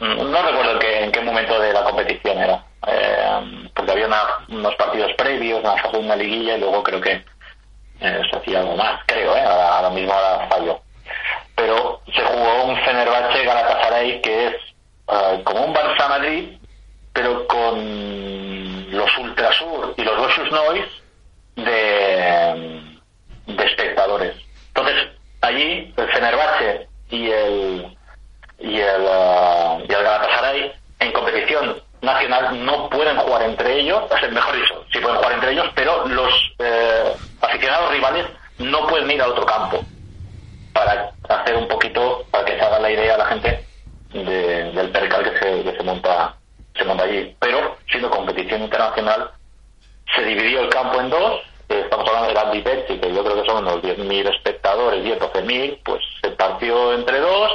no 0.00 0.42
recuerdo 0.42 0.78
qué, 0.78 1.04
en 1.04 1.12
qué 1.12 1.20
momento 1.20 1.58
de 1.60 1.72
la 1.72 1.84
competición 1.84 2.38
era. 2.38 2.64
Eh, 2.86 3.68
porque 3.74 3.92
había 3.92 4.08
unos 4.48 4.74
partidos 4.74 5.12
previos, 5.16 5.60
una 5.60 5.80
segunda 5.82 6.16
liguilla 6.16 6.56
y 6.56 6.60
luego 6.60 6.82
creo 6.82 7.00
que 7.00 7.22
eh, 8.00 8.22
se 8.28 8.36
hacía 8.36 8.60
algo 8.60 8.76
más, 8.76 9.00
creo, 9.06 9.36
¿eh? 9.36 9.42
ahora, 9.42 9.90
mismo 9.90 10.12
ahora 10.12 10.48
fallo. 10.48 10.80
Pero 11.54 12.00
se 12.12 12.20
jugó 12.20 12.64
un 12.64 12.76
Fenerbahce 12.84 13.44
Galatasaray 13.44 14.20
que 14.22 14.46
es 14.48 14.54
eh, 15.08 15.40
como 15.44 15.66
un 15.66 15.74
Barça 15.74 16.08
Madrid, 16.08 16.58
pero 17.12 17.46
con 17.46 18.90
los 18.90 19.18
Ultrasur 19.18 19.94
y 19.96 20.02
los 20.02 20.16
Boschus 20.16 20.50
Noise 20.50 20.88
de, 21.54 22.82
de 23.46 23.64
espectadores. 23.64 24.34
Entonces, 24.68 25.08
allí 25.42 25.94
el 25.96 26.12
Fenerbahce 26.12 26.88
y 27.10 27.30
el 27.30 27.96
y 28.62 28.78
el, 28.78 29.02
uh, 29.02 29.80
y 29.88 29.92
el 29.92 30.02
Galatasaray 30.02 30.72
en 31.00 31.12
competición 31.12 31.82
nacional 32.00 32.64
no 32.64 32.88
pueden 32.88 33.16
jugar 33.16 33.42
entre 33.42 33.80
ellos, 33.80 34.02
mejor 34.30 34.56
dicho, 34.56 34.84
sí 34.92 34.98
pueden 34.98 35.16
jugar 35.16 35.32
entre 35.32 35.52
ellos, 35.52 35.66
pero 35.74 36.06
los 36.06 36.32
eh, 36.58 37.12
aficionados 37.40 37.90
rivales 37.92 38.26
no 38.58 38.86
pueden 38.86 39.10
ir 39.10 39.22
a 39.22 39.28
otro 39.28 39.46
campo 39.46 39.80
para 40.72 41.12
hacer 41.28 41.56
un 41.56 41.68
poquito, 41.68 42.24
para 42.30 42.44
que 42.44 42.56
se 42.56 42.60
haga 42.60 42.80
la 42.80 42.90
idea 42.90 43.14
a 43.14 43.18
la 43.18 43.26
gente 43.26 43.64
del 44.12 44.90
percal 44.90 45.24
que 45.24 45.38
se, 45.38 45.62
que 45.62 45.76
se 45.76 45.82
monta 45.82 46.34
se 46.76 46.84
monta 46.84 47.04
allí. 47.04 47.36
Pero 47.38 47.76
siendo 47.90 48.10
competición 48.10 48.62
internacional, 48.62 49.30
se 50.14 50.22
dividió 50.24 50.60
el 50.60 50.70
campo 50.70 51.00
en 51.00 51.10
dos. 51.10 51.40
Estamos 51.68 52.08
hablando 52.08 52.32
de 52.32 52.40
Andy 52.40 52.60
Pepsi, 52.62 52.98
que 52.98 53.14
yo 53.14 53.24
creo 53.24 53.42
que 53.42 53.48
son 53.48 53.66
unos 53.66 53.82
10.000 53.82 54.34
espectadores, 54.34 55.04
10, 55.04 55.18
12.000, 55.18 55.78
pues 55.84 56.02
se 56.20 56.30
partió 56.30 56.92
entre 56.94 57.20
dos 57.20 57.52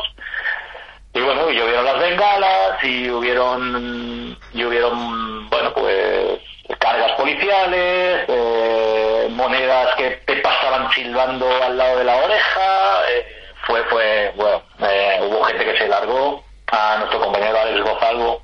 y 1.17 1.19
bueno, 1.19 1.49
y 1.49 1.59
hubieron 1.59 1.83
las 1.83 1.99
bengalas 1.99 2.83
y 2.83 3.09
hubieron, 3.09 4.37
y 4.53 4.63
hubieron 4.63 5.49
bueno, 5.49 5.73
pues 5.73 6.39
cargas 6.77 7.13
policiales, 7.13 8.25
eh, 8.27 9.27
monedas 9.31 9.95
que 9.95 10.11
te 10.27 10.35
pasaban 10.35 10.91
silbando 10.91 11.47
al 11.63 11.75
lado 11.75 11.97
de 11.97 12.03
la 12.03 12.17
oreja. 12.17 13.01
Eh, 13.09 13.25
fue, 13.65 13.83
fue, 13.85 14.31
bueno, 14.35 14.61
eh, 14.79 15.19
hubo 15.23 15.43
gente 15.45 15.65
que 15.65 15.77
se 15.79 15.87
largó 15.87 16.43
a 16.71 16.97
nuestro 16.99 17.19
compañero 17.19 17.59
Alex 17.61 17.81
Gozalvo. 17.81 18.43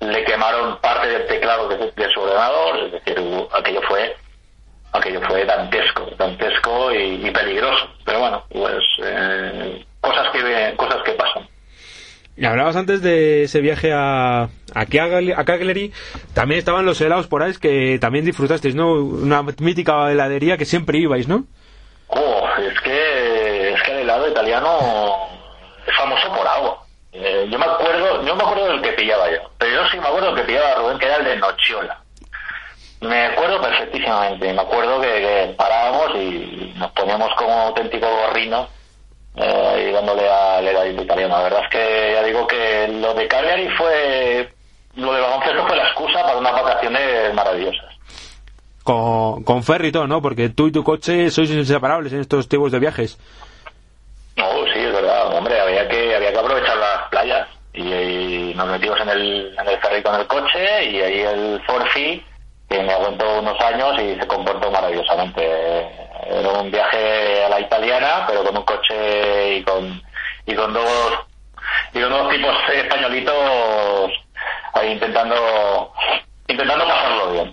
le 0.00 0.24
quemaron 0.24 0.80
parte 0.80 1.06
del 1.06 1.26
teclado 1.28 1.68
de, 1.68 2.10
su 2.12 2.20
ordenador, 2.20 2.76
es 2.78 2.92
decir, 2.92 3.46
aquello 3.52 3.82
fue 3.82 4.16
aquello 4.90 5.20
fue 5.28 5.44
dantesco, 5.44 6.08
dantesco 6.16 6.92
y, 6.92 7.30
peligroso. 7.30 7.88
Pero 8.04 8.18
bueno, 8.18 8.44
pues 8.48 8.82
cosas 10.00 10.28
que 10.32 10.74
cosas 10.76 11.02
que 11.02 11.12
pasan. 11.12 11.48
Y 12.36 12.46
hablabas 12.46 12.76
antes 12.88 13.02
de 13.02 13.42
ese 13.42 13.60
viaje 13.60 13.92
a, 13.92 14.48
a 14.74 14.86
Cagliari, 14.86 15.92
también 16.32 16.58
estaban 16.58 16.86
los 16.86 16.98
helados 17.02 17.26
por 17.26 17.42
ahí 17.42 17.52
que 17.60 17.98
también 18.00 18.24
disfrutasteis, 18.24 18.74
¿no? 18.74 18.92
Una 18.92 19.42
mítica 19.42 20.10
heladería 20.10 20.56
que 20.56 20.64
siempre 20.64 20.96
ibais, 20.96 21.28
¿no? 21.28 21.44
Oh, 22.06 22.48
es 22.58 22.80
que, 22.80 23.74
es 23.74 23.82
que 23.82 23.90
el 23.92 23.98
helado 23.98 24.26
italiano 24.30 24.78
es 25.86 25.94
famoso 25.96 26.34
por 26.34 26.46
agua. 26.48 26.78
Eh, 27.12 27.46
yo 27.50 27.58
me 27.58 27.66
acuerdo, 27.66 28.24
yo 28.24 28.34
me 28.34 28.42
acuerdo 28.42 28.68
del 28.68 28.80
que 28.80 28.92
pillaba 28.92 29.30
yo, 29.30 29.50
pero 29.58 29.70
yo 29.70 29.88
sí 29.90 29.98
me 29.98 30.08
acuerdo 30.08 30.28
del 30.28 30.36
que 30.36 30.46
pillaba 30.46 30.76
Rubén, 30.76 30.98
que 30.98 31.06
era 31.06 31.16
el 31.16 31.24
de 31.26 31.36
Nochiola. 31.36 32.00
Me 33.02 33.26
acuerdo 33.26 33.60
perfectísimamente, 33.60 34.50
me 34.50 34.62
acuerdo 34.62 34.98
que, 35.02 35.08
que 35.08 35.54
parábamos 35.58 36.16
y 36.16 36.72
nos 36.78 36.90
poníamos 36.92 37.28
como 37.36 37.52
auténticos 37.52 38.08
gorrinos 38.08 38.68
eh, 39.36 39.77
y 39.98 40.06
dándole 40.06 40.28
al 40.28 40.66
heladito 40.66 41.02
italiano. 41.02 41.36
La 41.36 41.42
verdad 41.44 41.60
es 41.64 41.70
que 41.70 42.12
ya 42.14 42.22
digo 42.22 42.46
que 42.46 42.88
lo 42.88 43.14
de 43.14 43.28
Cagliari 43.28 43.68
fue, 43.70 44.48
lo 44.96 45.12
de 45.12 45.20
baloncesto 45.20 45.66
fue 45.66 45.76
la 45.76 45.84
excusa 45.84 46.22
para 46.22 46.38
unas 46.38 46.52
vacaciones 46.52 47.34
maravillosas. 47.34 47.94
Con, 48.82 49.44
con 49.44 49.62
ferry 49.62 49.88
y 49.88 49.92
todo, 49.92 50.06
¿no? 50.06 50.22
Porque 50.22 50.48
tú 50.48 50.68
y 50.68 50.72
tu 50.72 50.82
coche 50.82 51.30
sois 51.30 51.50
inseparables 51.50 52.12
en 52.12 52.20
estos 52.20 52.48
tipos 52.48 52.72
de 52.72 52.78
viajes. 52.78 53.18
No, 54.36 54.44
sí, 54.72 54.78
es 54.78 54.92
verdad. 54.92 55.36
Hombre, 55.36 55.60
había 55.60 55.88
que, 55.88 56.14
había 56.14 56.32
que 56.32 56.38
aprovechar 56.38 56.76
las 56.76 57.08
playas. 57.10 57.48
Y, 57.74 58.54
nos 58.54 58.66
metimos 58.68 58.98
en 59.00 59.08
el, 59.10 59.56
en 59.58 59.68
el 59.68 59.78
ferry 59.80 60.02
con 60.02 60.14
el 60.14 60.26
coche 60.26 60.90
y 60.90 61.00
ahí 61.00 61.20
el 61.20 61.60
Forfi, 61.66 62.24
que 62.68 62.82
me 62.82 62.92
aguantó 62.92 63.38
unos 63.38 63.60
años 63.60 64.00
y 64.00 64.18
se 64.18 64.26
comportó 64.26 64.70
maravillosamente 64.70 66.07
era 66.26 66.48
un 66.60 66.70
viaje 66.70 67.44
a 67.44 67.48
la 67.48 67.60
italiana, 67.60 68.24
pero 68.26 68.44
con 68.44 68.56
un 68.56 68.64
coche 68.64 69.56
y 69.56 69.62
con, 69.62 70.02
y 70.46 70.54
con 70.54 70.72
dos 70.72 71.12
y 71.92 72.00
con 72.00 72.10
dos 72.10 72.30
tipos 72.30 72.54
españolitos 72.74 74.10
ahí 74.74 74.92
intentando 74.92 75.92
intentando 76.48 76.84
pasarlo 76.86 77.32
bien. 77.32 77.52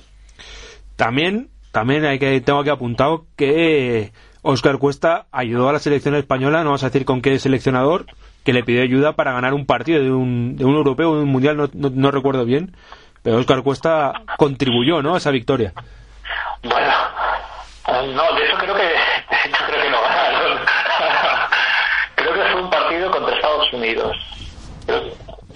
También, 0.95 1.49
también 1.71 2.06
hay 2.06 2.19
que 2.19 2.41
tengo 2.41 2.63
que 2.63 2.71
apuntado 2.71 3.25
que 3.36 4.12
Oscar 4.41 4.78
Cuesta 4.78 5.25
ayudó 5.32 5.69
a 5.69 5.73
la 5.73 5.80
selección 5.80 6.15
española, 6.15 6.60
no 6.60 6.65
vamos 6.65 6.84
a 6.84 6.88
decir 6.88 7.04
con 7.04 7.21
qué 7.21 7.38
seleccionador, 7.39 8.06
que 8.43 8.54
le 8.54 8.63
pidió 8.63 8.84
ayuda 8.84 9.13
para 9.13 9.34
ganar 9.34 9.54
un 9.54 9.65
partido 9.65 10.01
de 10.01 10.12
un, 10.12 10.56
de 10.56 10.65
un 10.65 10.75
europeo 10.75 11.15
de 11.15 11.23
un 11.23 11.30
mundial, 11.30 11.58
no, 11.58 11.67
no, 11.73 12.12
recuerdo 12.12 12.45
bien, 12.45 12.75
pero 13.23 13.38
Oscar 13.38 13.63
Cuesta 13.63 14.13
contribuyó, 14.38 15.01
¿no? 15.01 15.15
A 15.15 15.17
esa 15.17 15.32
victoria. 15.32 15.73
Bueno, 16.63 16.93
no, 17.87 18.33
de 18.33 18.45
eso 18.45 18.57
creo 18.57 18.75
que, 18.75 18.83
hecho 19.45 19.63
creo 19.67 19.81
que 19.81 19.89
no 19.89 19.97
creo 22.15 22.33
que 22.33 22.51
fue 22.51 22.61
un 22.61 22.69
partido 22.69 23.11
contra 23.11 23.35
Estados 23.35 23.73
Unidos. 23.73 24.17
Creo, 24.85 25.03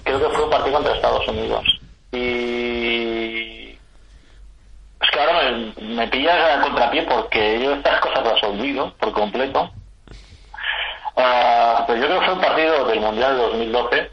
creo, 0.04 0.20
que 0.20 0.36
fue 0.36 0.44
un 0.44 0.50
partido 0.50 0.74
contra 0.74 0.94
Estados 0.94 1.28
Unidos. 1.28 1.64
Y 2.12 3.70
es 5.00 5.10
que 5.10 5.20
ahora 5.20 5.50
me, 5.50 5.72
me 5.82 6.08
pillas 6.08 6.58
a 6.58 6.60
contrapié 6.60 7.02
porque 7.02 7.62
yo 7.62 7.74
estas 7.74 8.00
cosas 8.00 8.24
las 8.24 8.42
olvido 8.42 8.92
por 8.98 9.12
completo. 9.12 9.70
Uh, 11.16 11.84
pero 11.86 12.00
yo 12.00 12.06
creo 12.06 12.20
que 12.20 12.26
fue 12.26 12.34
un 12.34 12.40
partido 12.40 12.84
del 12.86 13.00
Mundial 13.00 13.36
de 13.36 13.42
2012. 13.42 14.10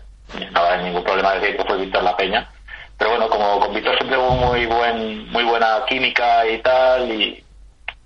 No 0.52 0.64
hay 0.64 0.84
ningún 0.84 1.04
problema 1.04 1.34
de 1.34 1.40
decir 1.40 1.58
que 1.58 1.66
fue 1.66 1.78
Víctor 1.78 2.04
La 2.04 2.18
Peña. 2.18 2.50
Pero 2.98 3.12
bueno, 3.12 3.30
como 3.30 3.60
con 3.60 3.74
Víctor 3.74 3.96
siempre 3.98 4.18
hubo 4.18 4.32
muy 4.32 4.66
buen, 4.66 5.30
muy 5.30 5.44
buena 5.44 5.86
química 5.88 6.48
y 6.48 6.58
tal, 6.60 7.12
y, 7.12 7.44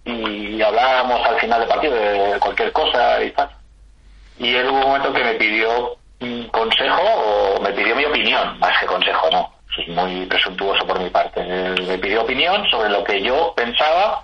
y 0.06 0.62
hablábamos 0.62 1.26
al 1.28 1.40
final 1.40 1.60
del 1.60 1.70
partido 1.70 1.96
de 1.96 2.40
cualquier 2.40 2.72
cosa 2.72 3.24
y 3.24 3.32
tal. 3.32 3.50
Y 4.40 4.56
él 4.56 4.68
hubo 4.70 4.78
un 4.78 4.88
momento 4.88 5.14
que 5.14 5.24
me 5.24 5.34
pidió 5.36 5.98
consejo 6.52 7.02
o 7.02 7.62
me 7.62 7.72
pidió 7.72 7.96
mi 7.96 8.06
opinión, 8.06 8.58
más 8.60 8.80
que 8.80 8.86
consejo, 8.86 9.30
no. 9.32 9.52
Es 9.78 9.88
muy 9.88 10.26
presuntuoso 10.26 10.86
por 10.86 11.00
mi 11.00 11.10
parte. 11.10 11.44
me 11.44 11.98
pidió 11.98 12.24
opinión 12.24 12.70
sobre 12.70 12.90
lo 12.90 13.04
que 13.04 13.22
yo 13.22 13.54
pensaba, 13.56 14.24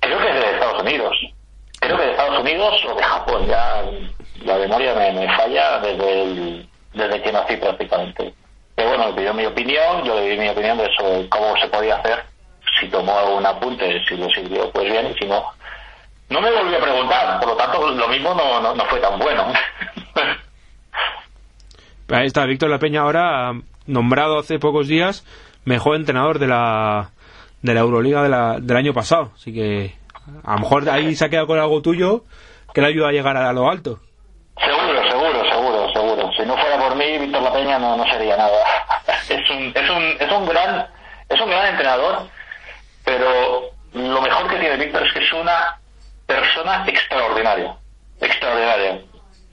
creo 0.00 0.18
que 0.18 0.28
es 0.28 0.34
de 0.34 0.50
Estados 0.52 0.82
Unidos. 0.82 1.16
Creo 1.80 1.96
que 1.96 2.04
de 2.04 2.10
Estados 2.10 2.40
Unidos 2.40 2.74
o 2.88 2.94
de 2.94 3.02
Japón, 3.02 3.46
ya 3.46 3.84
la 4.44 4.56
memoria 4.56 4.94
me, 4.94 5.36
falla 5.36 5.78
desde, 5.80 6.66
desde 6.94 7.22
que 7.22 7.32
nací 7.32 7.56
prácticamente. 7.56 8.34
Pero 8.74 8.90
bueno, 8.90 9.08
me 9.08 9.12
pidió 9.14 9.34
mi 9.34 9.46
opinión, 9.46 10.04
yo 10.04 10.14
le 10.14 10.30
di 10.30 10.36
mi 10.36 10.48
opinión 10.48 10.78
de 10.78 10.84
eso, 10.84 11.26
cómo 11.28 11.56
se 11.56 11.68
podía 11.68 11.96
hacer 11.96 12.24
si 12.88 12.92
tomó 12.92 13.18
algún 13.18 13.44
apunte, 13.44 14.02
si 14.08 14.16
lo 14.16 14.28
sirvió, 14.30 14.70
pues 14.70 14.90
bien, 14.90 15.06
y 15.10 15.14
si 15.18 15.26
no, 15.26 15.44
no 16.30 16.40
me 16.40 16.50
volvió 16.50 16.78
a 16.78 16.80
preguntar, 16.80 17.38
por 17.40 17.50
lo 17.50 17.56
tanto 17.56 17.90
lo 17.90 18.08
mismo 18.08 18.34
no, 18.34 18.74
no, 18.74 18.84
fue 18.86 18.98
tan 19.00 19.18
bueno. 19.18 19.46
Ahí 22.10 22.26
está, 22.26 22.46
Víctor 22.46 22.70
La 22.70 22.78
Peña 22.78 23.02
ahora, 23.02 23.52
nombrado 23.86 24.38
hace 24.38 24.58
pocos 24.58 24.88
días, 24.88 25.26
mejor 25.64 25.96
entrenador 25.96 26.38
de 26.38 26.46
la, 26.46 27.10
de 27.60 27.74
la 27.74 27.80
Euroliga 27.80 28.22
de 28.22 28.30
la, 28.30 28.56
del 28.58 28.76
año 28.78 28.94
pasado. 28.94 29.32
Así 29.34 29.52
que 29.52 29.94
a 30.42 30.54
lo 30.54 30.60
mejor 30.60 30.88
ahí 30.88 31.14
se 31.14 31.26
ha 31.26 31.28
quedado 31.28 31.46
con 31.46 31.58
algo 31.58 31.82
tuyo 31.82 32.22
que 32.72 32.80
le 32.80 32.86
ayuda 32.86 33.08
a 33.08 33.12
llegar 33.12 33.36
a 33.36 33.52
lo 33.52 33.68
alto. 33.68 33.98
Seguro, 34.56 35.06
seguro, 35.10 35.44
seguro, 35.50 35.92
seguro. 35.92 36.32
Si 36.32 36.46
no 36.46 36.56
fuera 36.56 36.78
por 36.78 36.96
mí, 36.96 37.18
Víctor 37.18 37.42
La 37.42 37.52
Peña 37.52 37.78
no, 37.78 37.94
no 37.94 38.04
sería 38.10 38.38
nada. 38.38 38.56
Es 39.28 39.50
un, 39.50 39.72
es 39.74 39.90
un, 39.90 40.02
es 40.18 40.32
un 40.32 40.46
gran, 40.46 40.86
es 41.28 41.38
un 41.38 41.50
gran 41.50 41.66
entrenador 41.66 42.26
pero 43.08 43.70
lo 43.94 44.20
mejor 44.20 44.48
que 44.48 44.58
tiene 44.58 44.76
Víctor 44.76 45.06
es 45.06 45.12
que 45.14 45.24
es 45.24 45.32
una 45.32 45.78
persona 46.26 46.84
extraordinaria, 46.86 47.74
extraordinaria. 48.20 49.00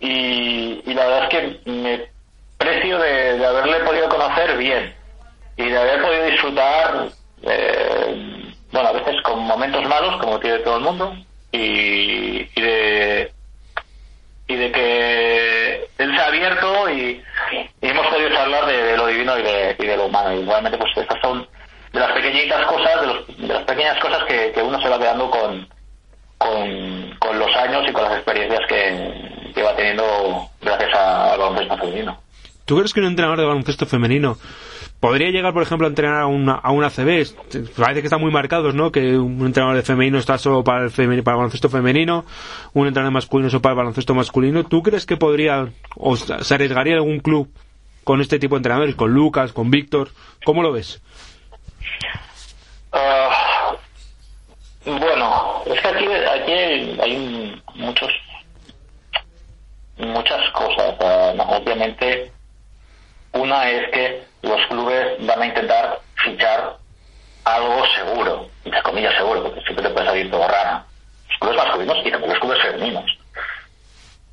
Y, 0.01 0.81
la 0.93 1.05
verdad 1.05 1.23
es 1.23 1.29
que 1.29 1.71
me 1.71 2.09
precio 2.57 2.99
de, 2.99 3.45
haberle 3.45 3.79
podido 3.79 4.09
conocer 4.09 4.57
bien 4.57 4.93
y 5.55 5.69
de 5.69 5.77
haber 5.77 6.01
podido 6.01 6.25
disfrutar, 6.25 7.07
eh, 7.43 8.51
bueno, 8.73 8.89
a 8.89 8.91
veces 8.91 9.21
con 9.23 9.39
momentos 9.39 9.87
malos, 9.87 10.17
como 10.17 10.37
tiene 10.39 10.59
todo 10.59 10.77
el 10.77 10.83
mundo, 10.83 11.15
y, 11.53 12.43
de 12.59 13.31
y 14.47 14.55
de 14.55 14.71
que 14.71 15.87
él 15.97 16.13
se 16.13 16.21
ha 16.21 16.27
abierto 16.27 16.89
y, 16.89 17.23
hemos 17.81 18.07
podido 18.07 18.29
charlar 18.31 18.65
de, 18.65 18.97
lo 18.97 19.07
divino 19.07 19.39
y 19.39 19.43
de, 19.43 19.75
y 19.79 19.85
de 19.85 19.95
lo 19.95 20.07
humano. 20.07 20.33
Igualmente, 20.33 20.77
pues 20.77 20.91
estas 20.97 21.21
son 21.21 21.47
de 21.95 22.01
las 22.01 22.11
pequeñitas 22.11 22.67
cosas, 22.67 23.01
de, 23.01 23.07
los, 23.07 23.37
de 23.37 23.47
las 23.47 23.63
pequeñas 23.63 23.97
cosas 24.01 24.23
que, 24.27 24.51
que, 24.53 24.61
uno 24.61 24.79
se 24.81 24.89
va 24.89 24.99
quedando 24.99 25.31
con, 25.31 25.65
con, 26.37 27.39
los 27.39 27.55
años 27.55 27.85
y 27.89 27.93
con 27.93 28.03
las 28.03 28.15
experiencias 28.15 28.59
que, 28.67 29.51
que 29.53 29.63
va 29.63 29.75
teniendo 29.75 30.03
gracias 30.61 30.93
al 30.93 31.39
baloncesto 31.39 31.77
femenino. 31.77 32.19
¿Tú 32.65 32.75
crees 32.77 32.93
que 32.93 32.99
un 32.99 33.07
entrenador 33.07 33.39
de 33.39 33.45
baloncesto 33.45 33.85
femenino 33.85 34.37
podría 34.99 35.29
llegar, 35.29 35.53
por 35.53 35.63
ejemplo, 35.63 35.87
a 35.87 35.89
entrenar 35.89 36.21
a 36.21 36.25
una, 36.25 36.53
a 36.55 36.71
una 36.71 36.87
ACB? 36.87 37.27
Parece 37.77 38.01
que 38.01 38.07
están 38.07 38.19
muy 38.19 38.31
marcados, 38.31 38.75
¿no? 38.75 38.91
Que 38.91 39.17
un 39.17 39.45
entrenador 39.45 39.77
de 39.77 39.83
femenino 39.83 40.17
está 40.17 40.37
solo 40.37 40.65
para 40.65 40.85
el, 40.85 40.91
para 40.91 41.13
el 41.13 41.21
baloncesto 41.23 41.69
femenino, 41.69 42.25
un 42.73 42.87
entrenador 42.87 43.13
masculino 43.13 43.49
solo 43.49 43.61
para 43.61 43.73
el 43.73 43.77
baloncesto 43.77 44.13
masculino. 44.13 44.65
¿Tú 44.65 44.83
crees 44.83 45.05
que 45.05 45.15
podría, 45.15 45.69
o 45.95 46.17
se 46.17 46.53
arriesgaría 46.53 46.95
algún 46.95 47.19
club 47.19 47.49
con 48.03 48.19
este 48.19 48.37
tipo 48.37 48.55
de 48.55 48.59
entrenadores, 48.59 48.95
con 48.95 49.13
Lucas, 49.13 49.53
con 49.53 49.71
Víctor? 49.71 50.09
¿Cómo 50.43 50.61
lo 50.61 50.73
ves? 50.73 51.01
Ah, 52.91 53.75
bueno, 54.85 55.63
es 55.65 55.81
que 55.81 55.87
aquí, 55.87 56.05
aquí 56.05 56.51
hay 57.01 57.61
muchos 57.73 58.11
muchas 59.97 60.49
cosas. 60.51 60.95
obviamente, 60.99 62.31
una 63.33 63.69
es 63.69 63.89
que 63.91 64.23
los 64.41 64.65
clubes 64.67 65.25
van 65.25 65.41
a 65.41 65.45
intentar 65.45 65.99
fichar 66.15 66.77
algo 67.43 67.85
seguro, 67.95 68.49
entre 68.63 68.81
comillas 68.81 69.15
seguro, 69.15 69.43
porque 69.43 69.61
siempre 69.61 69.87
te 69.87 69.93
puede 69.93 70.05
salir 70.05 70.31
todo 70.31 70.47
rara. 70.47 70.85
Los 71.29 71.39
clubes 71.39 71.57
masculinos 71.57 71.97
y 72.05 72.11
también 72.11 72.31
los 72.31 72.39
clubes 72.39 72.61
femeninos. 72.61 73.17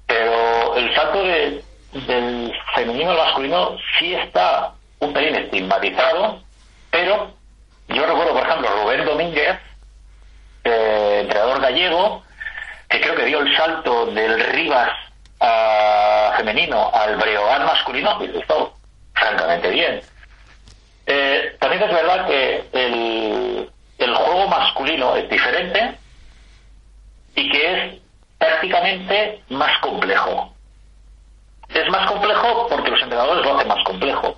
Pero 0.06 0.76
el 0.76 0.94
salto 0.94 1.22
de, 1.22 1.64
del 1.92 2.52
femenino 2.74 3.10
al 3.10 3.18
masculino 3.18 3.76
sí 3.98 4.14
está 4.14 4.72
un 4.98 5.12
pelín 5.12 5.34
estigmatizado, 5.34 6.40
pero 6.90 7.34
yo 7.94 8.06
recuerdo, 8.06 8.32
por 8.32 8.46
ejemplo, 8.46 8.68
Rubén 8.82 9.04
Domínguez, 9.04 9.58
eh, 10.64 11.18
entrenador 11.22 11.60
gallego, 11.60 12.22
que 12.88 13.00
creo 13.00 13.14
que 13.14 13.24
dio 13.24 13.40
el 13.40 13.56
salto 13.56 14.06
del 14.06 14.40
Rivas 14.52 14.90
femenino 16.36 16.90
al 16.92 17.16
Breogán 17.16 17.64
masculino, 17.64 18.18
y 18.22 18.38
esto 18.38 18.74
francamente 19.14 19.70
bien. 19.70 20.00
Eh, 21.06 21.56
también 21.60 21.82
es 21.82 21.92
verdad 21.92 22.26
que 22.26 22.64
el, 22.72 23.70
el 23.98 24.14
juego 24.14 24.48
masculino 24.48 25.16
es 25.16 25.28
diferente 25.28 25.98
y 27.34 27.50
que 27.50 27.72
es 27.72 28.00
prácticamente 28.38 29.42
más 29.48 29.76
complejo. 29.80 30.54
Es 31.68 31.88
más 31.90 32.06
complejo 32.10 32.66
porque 32.68 32.90
los 32.90 33.02
entrenadores 33.02 33.44
lo 33.44 33.56
hacen 33.56 33.68
más 33.68 33.84
complejo. 33.84 34.36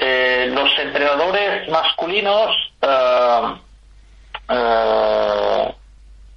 Eh, 0.00 0.48
los 0.52 0.70
entrenadores 0.78 1.68
masculinos, 1.68 2.54
uh, 2.82 3.58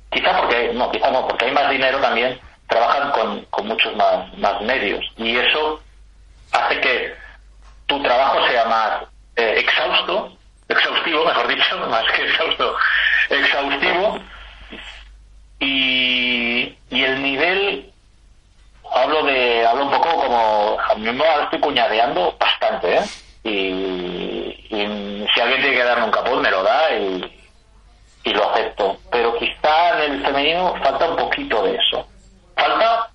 quizá 0.10 0.38
porque, 0.38 0.72
no, 0.74 0.92
quizá 0.92 1.12
no, 1.12 1.28
porque 1.28 1.46
hay 1.46 1.52
más 1.52 1.70
dinero 1.70 2.00
también, 2.00 2.40
trabajan 2.68 3.12
con, 3.12 3.46
con 3.46 3.68
muchos 3.68 3.96
más, 3.96 4.36
más 4.38 4.62
medios 4.62 5.06
y 5.18 5.38
eso 5.38 5.80
hace 6.52 6.80
que 6.80 7.14
tu 7.86 8.02
trabajo 8.02 8.48
sea 8.48 8.66
más 8.66 9.04
eh, 9.36 9.56
exhausto, 9.58 10.36
exhaustivo, 10.68 11.26
mejor 11.26 11.48
dicho, 11.48 11.78
más 11.88 12.04
que 12.14 12.24
exhausto, 12.24 12.76
exhaustivo 13.30 14.20
y, 15.60 16.76
y 16.90 17.04
el 17.04 17.22
nivel 17.22 17.92
hablo 18.92 19.24
de 19.24 19.66
hablo 19.66 19.84
un 19.86 19.92
poco 19.92 20.16
como 20.24 20.78
a 20.80 20.96
mí 20.96 21.12
me 21.12 21.44
estoy 21.44 21.60
cuñadeando 21.60 22.36
bastante 22.40 22.96
¿eh? 22.96 23.02
Y, 23.44 24.68
si 25.34 25.42
alguien 25.42 25.62
tiene 25.62 25.78
que 25.78 25.84
darme 25.84 26.06
un 26.06 26.12
capón 26.12 26.42
me 26.42 26.52
lo 26.52 26.64
da 26.64 26.92
y, 26.96 27.42
y 28.24 28.34
lo 28.34 28.50
acepto. 28.52 28.98
Pero 29.12 29.38
quizá 29.38 30.04
en 30.04 30.14
el 30.14 30.26
femenino 30.26 30.76
falta 30.84 31.10
un 31.10 31.16
poquito 31.16 31.64
de 31.64 31.76
eso. 31.76 32.08
Falta 32.56 33.12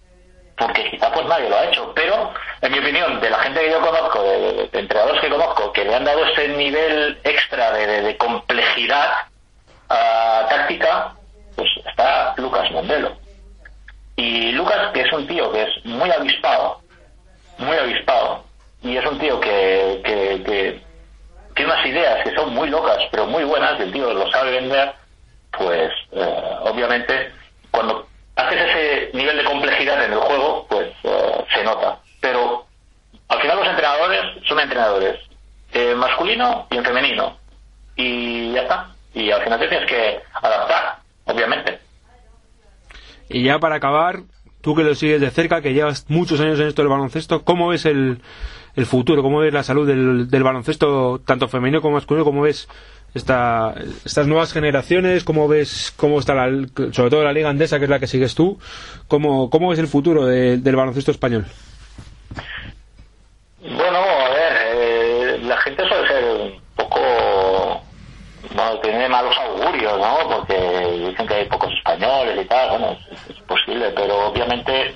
porque 0.56 0.90
quizá 0.90 1.12
pues 1.12 1.26
nadie 1.26 1.48
lo 1.48 1.56
ha 1.56 1.66
hecho, 1.66 1.92
pero 1.94 2.32
en 2.62 2.72
mi 2.72 2.78
opinión, 2.78 3.20
de 3.20 3.30
la 3.30 3.38
gente 3.38 3.60
que 3.60 3.70
yo 3.70 3.80
conozco, 3.80 4.22
de, 4.22 4.70
entrenadores 4.72 5.20
que 5.20 5.28
conozco, 5.28 5.72
que 5.72 5.84
le 5.84 5.94
han 5.94 6.04
dado 6.04 6.24
ese 6.24 6.48
nivel 6.48 7.18
extra 7.24 7.72
de, 7.72 8.16
complejidad 8.16 9.26
uh, 9.90 10.48
táctica, 10.48 11.12
pues 11.54 11.68
está 11.86 12.34
Lucas 12.38 12.70
Mondelo. 12.70 13.16
Y 14.16 14.52
Lucas, 14.52 14.92
que 14.94 15.02
es 15.02 15.12
un 15.12 15.26
tío 15.26 15.52
que 15.52 15.64
es 15.64 15.84
muy 15.84 16.10
avispado, 16.10 16.80
muy 17.58 17.76
avispado, 17.76 18.45
y 18.82 18.96
es 18.96 19.06
un 19.06 19.18
tío 19.18 19.40
que, 19.40 20.00
que, 20.04 20.80
tiene 21.54 21.72
unas 21.72 21.86
ideas 21.86 22.22
que 22.22 22.34
son 22.34 22.52
muy 22.52 22.68
locas, 22.68 22.98
pero 23.10 23.26
muy 23.26 23.44
buenas, 23.44 23.78
y 23.78 23.84
el 23.84 23.92
tío 23.92 24.12
lo 24.12 24.30
sabe 24.30 24.52
vender, 24.52 24.92
pues 25.56 25.90
eh, 26.12 26.44
obviamente 26.62 27.32
cuando 27.70 28.06
haces 28.36 28.60
ese 28.60 29.10
nivel 29.16 29.38
de 29.38 29.44
complejidad 29.44 30.04
en 30.04 30.12
el 30.12 30.18
juego, 30.18 30.66
pues 30.68 30.88
eh, 31.02 31.44
se 31.54 31.64
nota. 31.64 31.98
Pero 32.20 32.66
al 33.28 33.40
final 33.40 33.58
los 33.58 33.68
entrenadores 33.68 34.20
son 34.46 34.60
entrenadores, 34.60 35.20
eh, 35.72 35.94
masculino 35.94 36.66
y 36.70 36.76
en 36.76 36.84
femenino. 36.84 37.36
Y 37.96 38.52
ya 38.52 38.62
está. 38.62 38.90
Y 39.14 39.30
al 39.30 39.42
final 39.42 39.58
tienes 39.58 39.88
que 39.88 40.20
adaptar, 40.34 40.96
obviamente. 41.24 41.78
Y 43.28 43.44
ya 43.44 43.58
para 43.58 43.76
acabar, 43.76 44.20
tú 44.60 44.74
que 44.74 44.84
lo 44.84 44.94
sigues 44.94 45.20
de 45.20 45.30
cerca, 45.30 45.62
que 45.62 45.72
llevas 45.72 46.04
muchos 46.08 46.40
años 46.40 46.60
en 46.60 46.68
esto 46.68 46.82
del 46.82 46.90
baloncesto, 46.90 47.42
¿cómo 47.44 47.68
ves 47.68 47.86
el, 47.86 48.20
el 48.76 48.86
futuro? 48.86 49.22
¿Cómo 49.22 49.40
ves 49.40 49.52
la 49.52 49.62
salud 49.62 49.86
del, 49.86 50.28
del 50.30 50.42
baloncesto, 50.42 51.20
tanto 51.24 51.48
femenino 51.48 51.80
como 51.80 51.94
masculino? 51.94 52.24
¿Cómo 52.24 52.42
ves 52.42 52.68
esta, 53.14 53.74
estas 54.04 54.26
nuevas 54.26 54.52
generaciones? 54.52 55.24
¿Cómo 55.24 55.48
ves 55.48 55.92
cómo 55.96 56.18
está, 56.20 56.34
la, 56.34 56.46
sobre 56.92 57.10
todo 57.10 57.24
la 57.24 57.32
Liga 57.32 57.48
Andesa, 57.48 57.78
que 57.78 57.84
es 57.84 57.90
la 57.90 57.98
que 57.98 58.06
sigues 58.06 58.34
tú? 58.34 58.58
¿Cómo, 59.08 59.48
cómo 59.50 59.70
ves 59.70 59.78
el 59.78 59.88
futuro 59.88 60.26
del 60.26 60.76
baloncesto 60.76 61.10
español? 61.10 61.46
Bueno, 63.62 63.98
a 63.98 64.28
ver, 64.28 64.52
eh, 64.74 65.38
la 65.42 65.56
gente 65.58 65.82
suele 65.88 66.06
ser 66.06 66.24
un 66.24 66.60
poco. 66.76 67.00
Bueno, 68.54 68.78
tiene 68.80 69.08
malos 69.08 69.34
augurios, 69.38 69.98
¿no? 69.98 70.18
Porque 70.28 71.08
dicen 71.08 71.26
que 71.26 71.34
hay 71.34 71.44
pocos 71.46 71.72
españoles 71.72 72.38
y 72.42 72.48
tal, 72.48 72.70
bueno, 72.70 72.96
es 73.28 73.36
posible, 73.42 73.90
pero 73.94 74.28
obviamente 74.28 74.94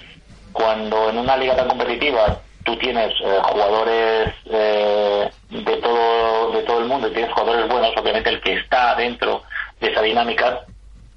cuando 0.53 1.11
en 1.11 1.19
una 1.19 1.37
liga 1.37 1.57
tan 1.57 1.69
competitiva 1.69 2.40
tú 2.64 2.77
tienes 2.77 3.12
eh, 3.20 3.38
jugadores 3.42 4.35
eh, 4.46 5.31
de 5.51 5.77
todo 5.77 6.53
de 6.53 6.62
todo 6.62 6.81
el 6.81 6.87
mundo 6.87 7.09
y 7.09 7.12
tienes 7.12 7.33
jugadores 7.33 7.68
buenos, 7.68 7.96
obviamente 7.96 8.31
el 8.31 8.40
que 8.40 8.55
está 8.55 8.94
dentro 8.94 9.42
de 9.81 9.90
esa 9.90 10.03
dinámica 10.03 10.61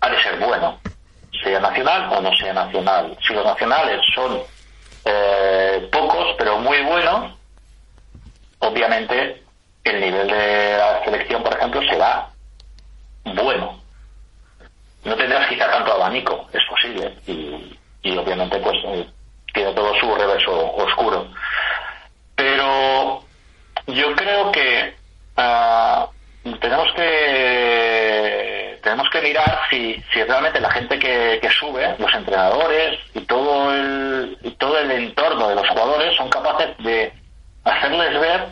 ha 0.01 0.09
de 0.09 0.23
ser 0.23 0.37
bueno, 0.39 0.79
sea 1.43 1.59
nacional 1.59 2.09
o 2.11 2.21
no 2.21 2.33
sea 2.37 2.53
nacional. 2.53 3.17
Si 3.25 3.33
los 3.33 3.45
nacionales 3.45 4.01
son 4.13 4.41
eh, 5.05 5.89
pocos 5.91 6.35
pero 6.37 6.57
muy 6.59 6.81
buenos, 6.81 7.33
obviamente 8.59 9.43
el 9.83 9.99
nivel 9.99 10.27
de 10.27 10.77
la 10.77 11.03
selección, 11.03 11.43
por 11.43 11.53
ejemplo, 11.57 11.81
será 11.89 12.29
bueno. 13.25 13.79
No 15.03 15.15
tendrás 15.17 15.49
quizá 15.49 15.69
tanto 15.69 15.93
abanico, 15.93 16.47
es 16.53 16.61
posible, 16.69 17.13
y, 17.27 17.77
y 18.03 18.17
obviamente 18.17 18.57
pues 18.59 18.77
tiene 19.53 19.73
todo 19.73 19.93
su 19.99 20.13
reverso 20.15 20.73
oscuro. 20.75 21.27
Pero 22.35 23.23
yo 23.87 24.15
creo 24.15 24.51
que 24.51 24.95
uh, 25.37 26.57
tenemos 26.57 26.91
que 26.95 28.79
tenemos 28.81 29.09
que 29.09 29.21
mirar 29.21 29.61
si, 29.69 30.03
si 30.11 30.23
realmente 30.23 30.59
la 30.59 30.71
gente 30.71 30.99
que, 30.99 31.39
que 31.41 31.49
sube, 31.49 31.95
los 31.97 32.13
entrenadores 32.13 32.99
y 33.13 33.21
todo 33.21 33.73
el 33.73 34.37
y 34.43 34.51
todo 34.51 34.77
el 34.79 34.91
entorno 34.91 35.47
de 35.47 35.55
los 35.55 35.67
jugadores 35.69 36.15
son 36.17 36.29
capaces 36.29 36.75
de 36.79 37.13
hacerles 37.63 38.19
ver 38.19 38.47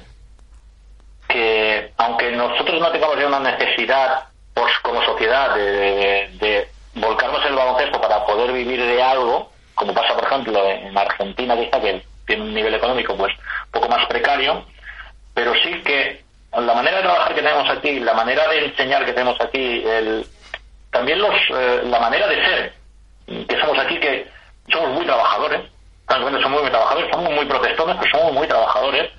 que 1.27 1.91
aunque 1.97 2.31
nosotros 2.31 2.79
no 2.79 2.91
tengamos 2.91 3.19
ya 3.19 3.27
una 3.27 3.39
necesidad 3.39 4.25
pues, 4.53 4.71
como 4.81 5.03
sociedad 5.03 5.55
de, 5.55 6.29
de 6.39 6.69
volcarnos 6.95 7.41
en 7.41 7.49
el 7.49 7.55
baloncesto 7.55 7.99
para 8.01 8.25
poder 8.25 8.51
vivir 8.51 8.81
de 8.83 9.01
algo, 9.01 9.51
como 9.81 9.95
pasa 9.95 10.13
por 10.13 10.23
ejemplo 10.25 10.69
en 10.69 10.95
Argentina 10.95 11.57
quizá 11.57 11.81
que 11.81 12.03
tiene 12.27 12.43
un 12.43 12.53
nivel 12.53 12.75
económico 12.75 13.17
pues 13.17 13.33
poco 13.71 13.89
más 13.89 14.05
precario, 14.05 14.63
pero 15.33 15.53
sí 15.55 15.81
que 15.83 16.23
la 16.53 16.75
manera 16.75 16.97
de 16.97 17.03
trabajar 17.03 17.33
que 17.33 17.41
tenemos 17.41 17.67
aquí, 17.67 17.99
la 17.99 18.13
manera 18.13 18.47
de 18.49 18.65
enseñar 18.65 19.03
que 19.05 19.13
tenemos 19.13 19.41
aquí, 19.41 19.83
el, 19.83 20.23
también 20.91 21.19
los, 21.19 21.33
eh, 21.49 21.81
la 21.85 21.99
manera 21.99 22.27
de 22.27 22.45
ser 22.45 22.73
que 23.25 23.59
somos 23.59 23.79
aquí, 23.79 23.99
que 23.99 24.27
somos 24.71 24.91
muy 24.91 25.03
trabajadores, 25.03 25.61
somos 26.07 26.31
muy, 26.31 26.61
muy 26.61 26.69
trabajadores, 26.69 27.09
somos 27.11 27.33
muy 27.33 27.45
protestones, 27.45 27.97
pero 27.99 28.19
somos 28.19 28.33
muy 28.33 28.47
trabajadores, 28.47 29.11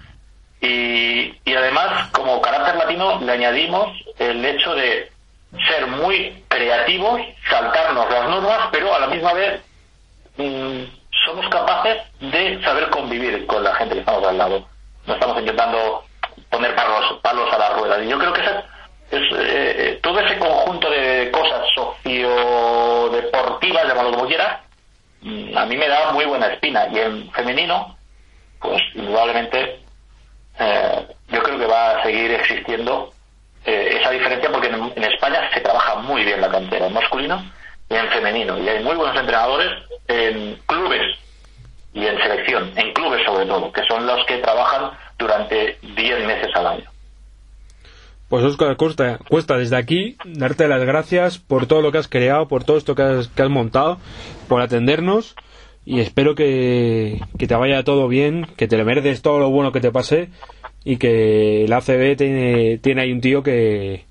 y, 0.60 1.34
y 1.44 1.54
además 1.56 2.08
como 2.12 2.40
carácter 2.40 2.76
latino 2.76 3.18
le 3.20 3.32
añadimos 3.32 3.88
el 4.20 4.44
hecho 4.44 4.76
de 4.76 5.10
ser 5.66 5.88
muy 5.88 6.44
creativos, 6.46 7.20
saltarnos 7.50 8.08
las 8.08 8.28
normas, 8.28 8.68
pero 8.70 8.94
a 8.94 9.00
la 9.00 9.08
misma 9.08 9.32
vez 9.32 9.60
Mm, 10.42 10.84
somos 11.24 11.48
capaces 11.48 12.02
de 12.20 12.60
saber 12.62 12.90
convivir 12.90 13.46
con 13.46 13.62
la 13.62 13.76
gente 13.76 13.94
que 13.94 14.00
estamos 14.00 14.26
al 14.26 14.38
lado. 14.38 14.66
No 15.06 15.14
estamos 15.14 15.38
intentando 15.38 16.02
poner 16.50 16.74
palos, 16.74 17.22
a 17.52 17.58
la 17.58 17.68
rueda. 17.70 18.02
Y 18.02 18.08
yo 18.08 18.18
creo 18.18 18.32
que 18.32 18.40
es, 18.40 18.48
eh, 19.38 20.00
todo 20.02 20.18
ese 20.18 20.36
conjunto 20.38 20.90
de 20.90 21.30
cosas 21.30 21.64
sociodeportivas, 21.74 23.86
llamarlo 23.86 24.10
como 24.12 24.26
quiera, 24.26 24.62
mm, 25.20 25.56
a 25.56 25.64
mí 25.66 25.76
me 25.76 25.86
da 25.86 26.10
muy 26.12 26.24
buena 26.24 26.48
espina. 26.48 26.88
Y 26.92 26.98
en 26.98 27.30
femenino, 27.30 27.96
pues 28.60 28.82
indudablemente 28.94 29.78
eh, 30.58 31.06
yo 31.28 31.40
creo 31.42 31.58
que 31.58 31.66
va 31.66 31.98
a 31.98 32.02
seguir 32.02 32.32
existiendo 32.32 33.12
eh, 33.64 33.98
esa 34.00 34.10
diferencia 34.10 34.50
porque 34.50 34.66
en, 34.68 35.04
España 35.04 35.48
se 35.54 35.60
trabaja 35.60 35.94
muy 35.96 36.24
bien 36.24 36.40
la 36.40 36.50
cantera, 36.50 36.86
en 36.86 36.92
masculino 36.92 37.48
y 37.88 37.94
en 37.94 38.08
femenino. 38.08 38.58
Y 38.58 38.68
hay 38.68 38.82
muy 38.82 38.96
buenos 38.96 39.16
entrenadores 39.16 39.70
en 40.32 40.56
clubes 40.66 41.18
y 41.92 42.06
en 42.06 42.18
selección, 42.18 42.72
en 42.76 42.92
clubes 42.92 43.20
sobre 43.26 43.46
todo, 43.46 43.72
que 43.72 43.82
son 43.88 44.06
los 44.06 44.24
que 44.26 44.38
trabajan 44.38 44.90
durante 45.18 45.78
10 45.82 46.26
meses 46.26 46.50
al 46.54 46.66
año. 46.66 46.84
Pues 48.28 48.44
Oscar 48.44 48.76
Costa, 48.76 49.18
Cuesta, 49.28 49.58
desde 49.58 49.76
aquí, 49.76 50.16
darte 50.24 50.66
las 50.66 50.82
gracias 50.84 51.38
por 51.38 51.66
todo 51.66 51.82
lo 51.82 51.92
que 51.92 51.98
has 51.98 52.08
creado, 52.08 52.48
por 52.48 52.64
todo 52.64 52.78
esto 52.78 52.94
que 52.94 53.02
has, 53.02 53.28
que 53.28 53.42
has 53.42 53.50
montado, 53.50 53.98
por 54.48 54.62
atendernos 54.62 55.36
y 55.84 56.00
espero 56.00 56.34
que, 56.34 57.20
que, 57.38 57.46
te 57.46 57.54
vaya 57.54 57.84
todo 57.84 58.08
bien, 58.08 58.46
que 58.56 58.68
te 58.68 58.82
mereces 58.82 59.20
todo 59.20 59.38
lo 59.38 59.50
bueno 59.50 59.72
que 59.72 59.80
te 59.80 59.90
pase 59.90 60.30
y 60.82 60.96
que 60.96 61.64
el 61.64 61.72
ACB 61.72 62.16
tiene, 62.16 62.78
tiene 62.78 63.02
ahí 63.02 63.12
un 63.12 63.20
tío 63.20 63.42
que, 63.42 64.06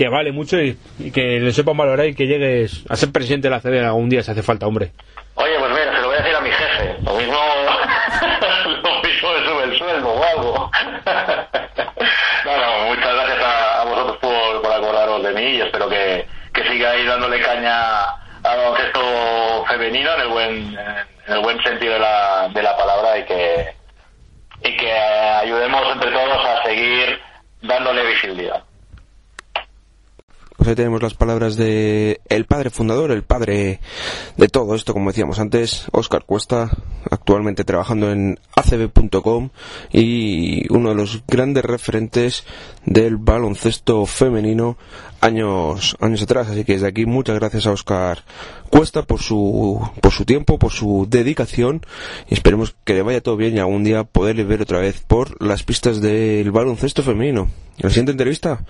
que 0.00 0.08
vale 0.08 0.32
mucho 0.32 0.58
y, 0.58 0.78
que 1.12 1.40
le 1.40 1.52
sepan 1.52 1.76
valorar 1.76 2.06
y 2.06 2.14
que 2.14 2.26
llegues 2.26 2.86
a 2.88 2.96
ser 2.96 3.12
presidente 3.12 3.48
de 3.48 3.50
la 3.50 3.56
ACB 3.56 3.84
algún 3.84 4.08
día 4.08 4.22
si 4.22 4.30
hace 4.30 4.42
falta, 4.42 4.66
hombre. 4.66 4.92
Oye, 5.34 5.58
pues 5.58 5.70
mira, 5.72 5.94
se 5.94 6.00
lo 6.00 6.06
voy 6.06 6.16
a 6.16 6.22
decir 6.22 6.36
a 6.36 6.40
mi 6.40 6.50
jefe. 6.50 6.96
Lo 7.04 7.14
mismo, 7.16 7.36
lo 8.82 9.02
mismo 9.02 9.32
me 9.34 9.44
sube 9.44 9.64
el 9.64 9.78
sueldo 9.78 10.08
o 10.08 10.24
algo. 10.24 10.70
no, 12.46 12.56
no, 12.56 12.88
muchas 12.88 13.14
gracias 13.14 13.44
a, 13.44 13.84
vosotros 13.84 14.16
por, 14.22 14.62
por 14.62 14.72
acordaros 14.72 15.22
de 15.22 15.32
mí 15.34 15.42
y 15.42 15.60
espero 15.60 15.86
que, 15.90 16.26
que 16.54 16.64
sigáis 16.70 17.06
dándole 17.06 17.38
caña 17.42 18.00
al 18.42 18.56
baloncesto 18.56 19.66
femenino 19.68 20.14
en 20.14 20.20
el 20.22 20.28
buen 20.28 20.78
en 21.26 21.34
el 21.34 21.40
buen 21.40 21.62
sentido 21.62 21.92
de 21.92 21.98
la, 21.98 22.48
de 22.48 22.62
la 22.62 22.74
palabra 22.74 23.18
y 23.18 23.24
que 23.24 23.74
y 24.64 24.76
que 24.78 24.92
ayudemos 24.92 25.92
entre 25.92 26.10
todos 26.10 26.46
a 26.46 26.62
seguir 26.62 27.20
dándole 27.60 28.06
visibilidad. 28.06 28.64
Pues 30.60 30.68
ahí 30.68 30.74
tenemos 30.74 31.02
las 31.02 31.14
palabras 31.14 31.56
de 31.56 32.20
el 32.28 32.44
padre 32.44 32.68
fundador, 32.68 33.12
el 33.12 33.22
padre 33.22 33.80
de 34.36 34.48
todo 34.48 34.74
esto, 34.74 34.92
como 34.92 35.08
decíamos 35.08 35.38
antes, 35.38 35.86
Oscar 35.90 36.26
Cuesta, 36.26 36.68
actualmente 37.10 37.64
trabajando 37.64 38.12
en 38.12 38.38
acb.com 38.54 39.48
y 39.90 40.70
uno 40.70 40.90
de 40.90 40.96
los 40.96 41.24
grandes 41.26 41.64
referentes 41.64 42.44
del 42.84 43.16
baloncesto 43.16 44.04
femenino 44.04 44.76
años 45.22 45.96
años 45.98 46.20
atrás. 46.20 46.48
Así 46.48 46.64
que 46.64 46.74
desde 46.74 46.88
aquí 46.88 47.06
muchas 47.06 47.38
gracias 47.38 47.66
a 47.66 47.72
Oscar 47.72 48.22
Cuesta 48.68 49.00
por 49.04 49.22
su 49.22 49.80
por 50.02 50.12
su 50.12 50.26
tiempo, 50.26 50.58
por 50.58 50.72
su 50.72 51.06
dedicación 51.08 51.86
y 52.28 52.34
esperemos 52.34 52.76
que 52.84 52.92
le 52.92 53.00
vaya 53.00 53.22
todo 53.22 53.38
bien 53.38 53.56
y 53.56 53.60
algún 53.60 53.82
día 53.82 54.04
poderle 54.04 54.44
ver 54.44 54.60
otra 54.60 54.80
vez 54.80 55.00
por 55.00 55.42
las 55.42 55.62
pistas 55.62 56.02
del 56.02 56.50
baloncesto 56.50 57.02
femenino. 57.02 57.48
En 57.78 57.84
la 57.84 57.88
siguiente 57.88 58.12
entrevista 58.12 58.62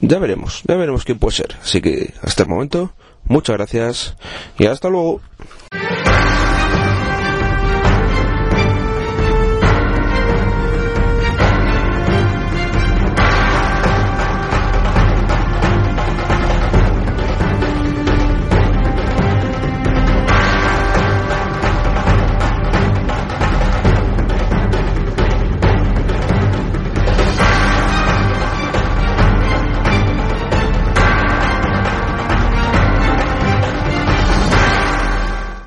ya 0.00 0.18
veremos, 0.18 0.62
ya 0.66 0.76
veremos 0.76 1.04
quién 1.04 1.18
puede 1.18 1.36
ser. 1.36 1.56
Así 1.62 1.80
que 1.80 2.14
hasta 2.22 2.42
el 2.44 2.48
momento, 2.48 2.92
muchas 3.24 3.56
gracias 3.56 4.16
y 4.58 4.66
hasta 4.66 4.88
luego. 4.88 5.20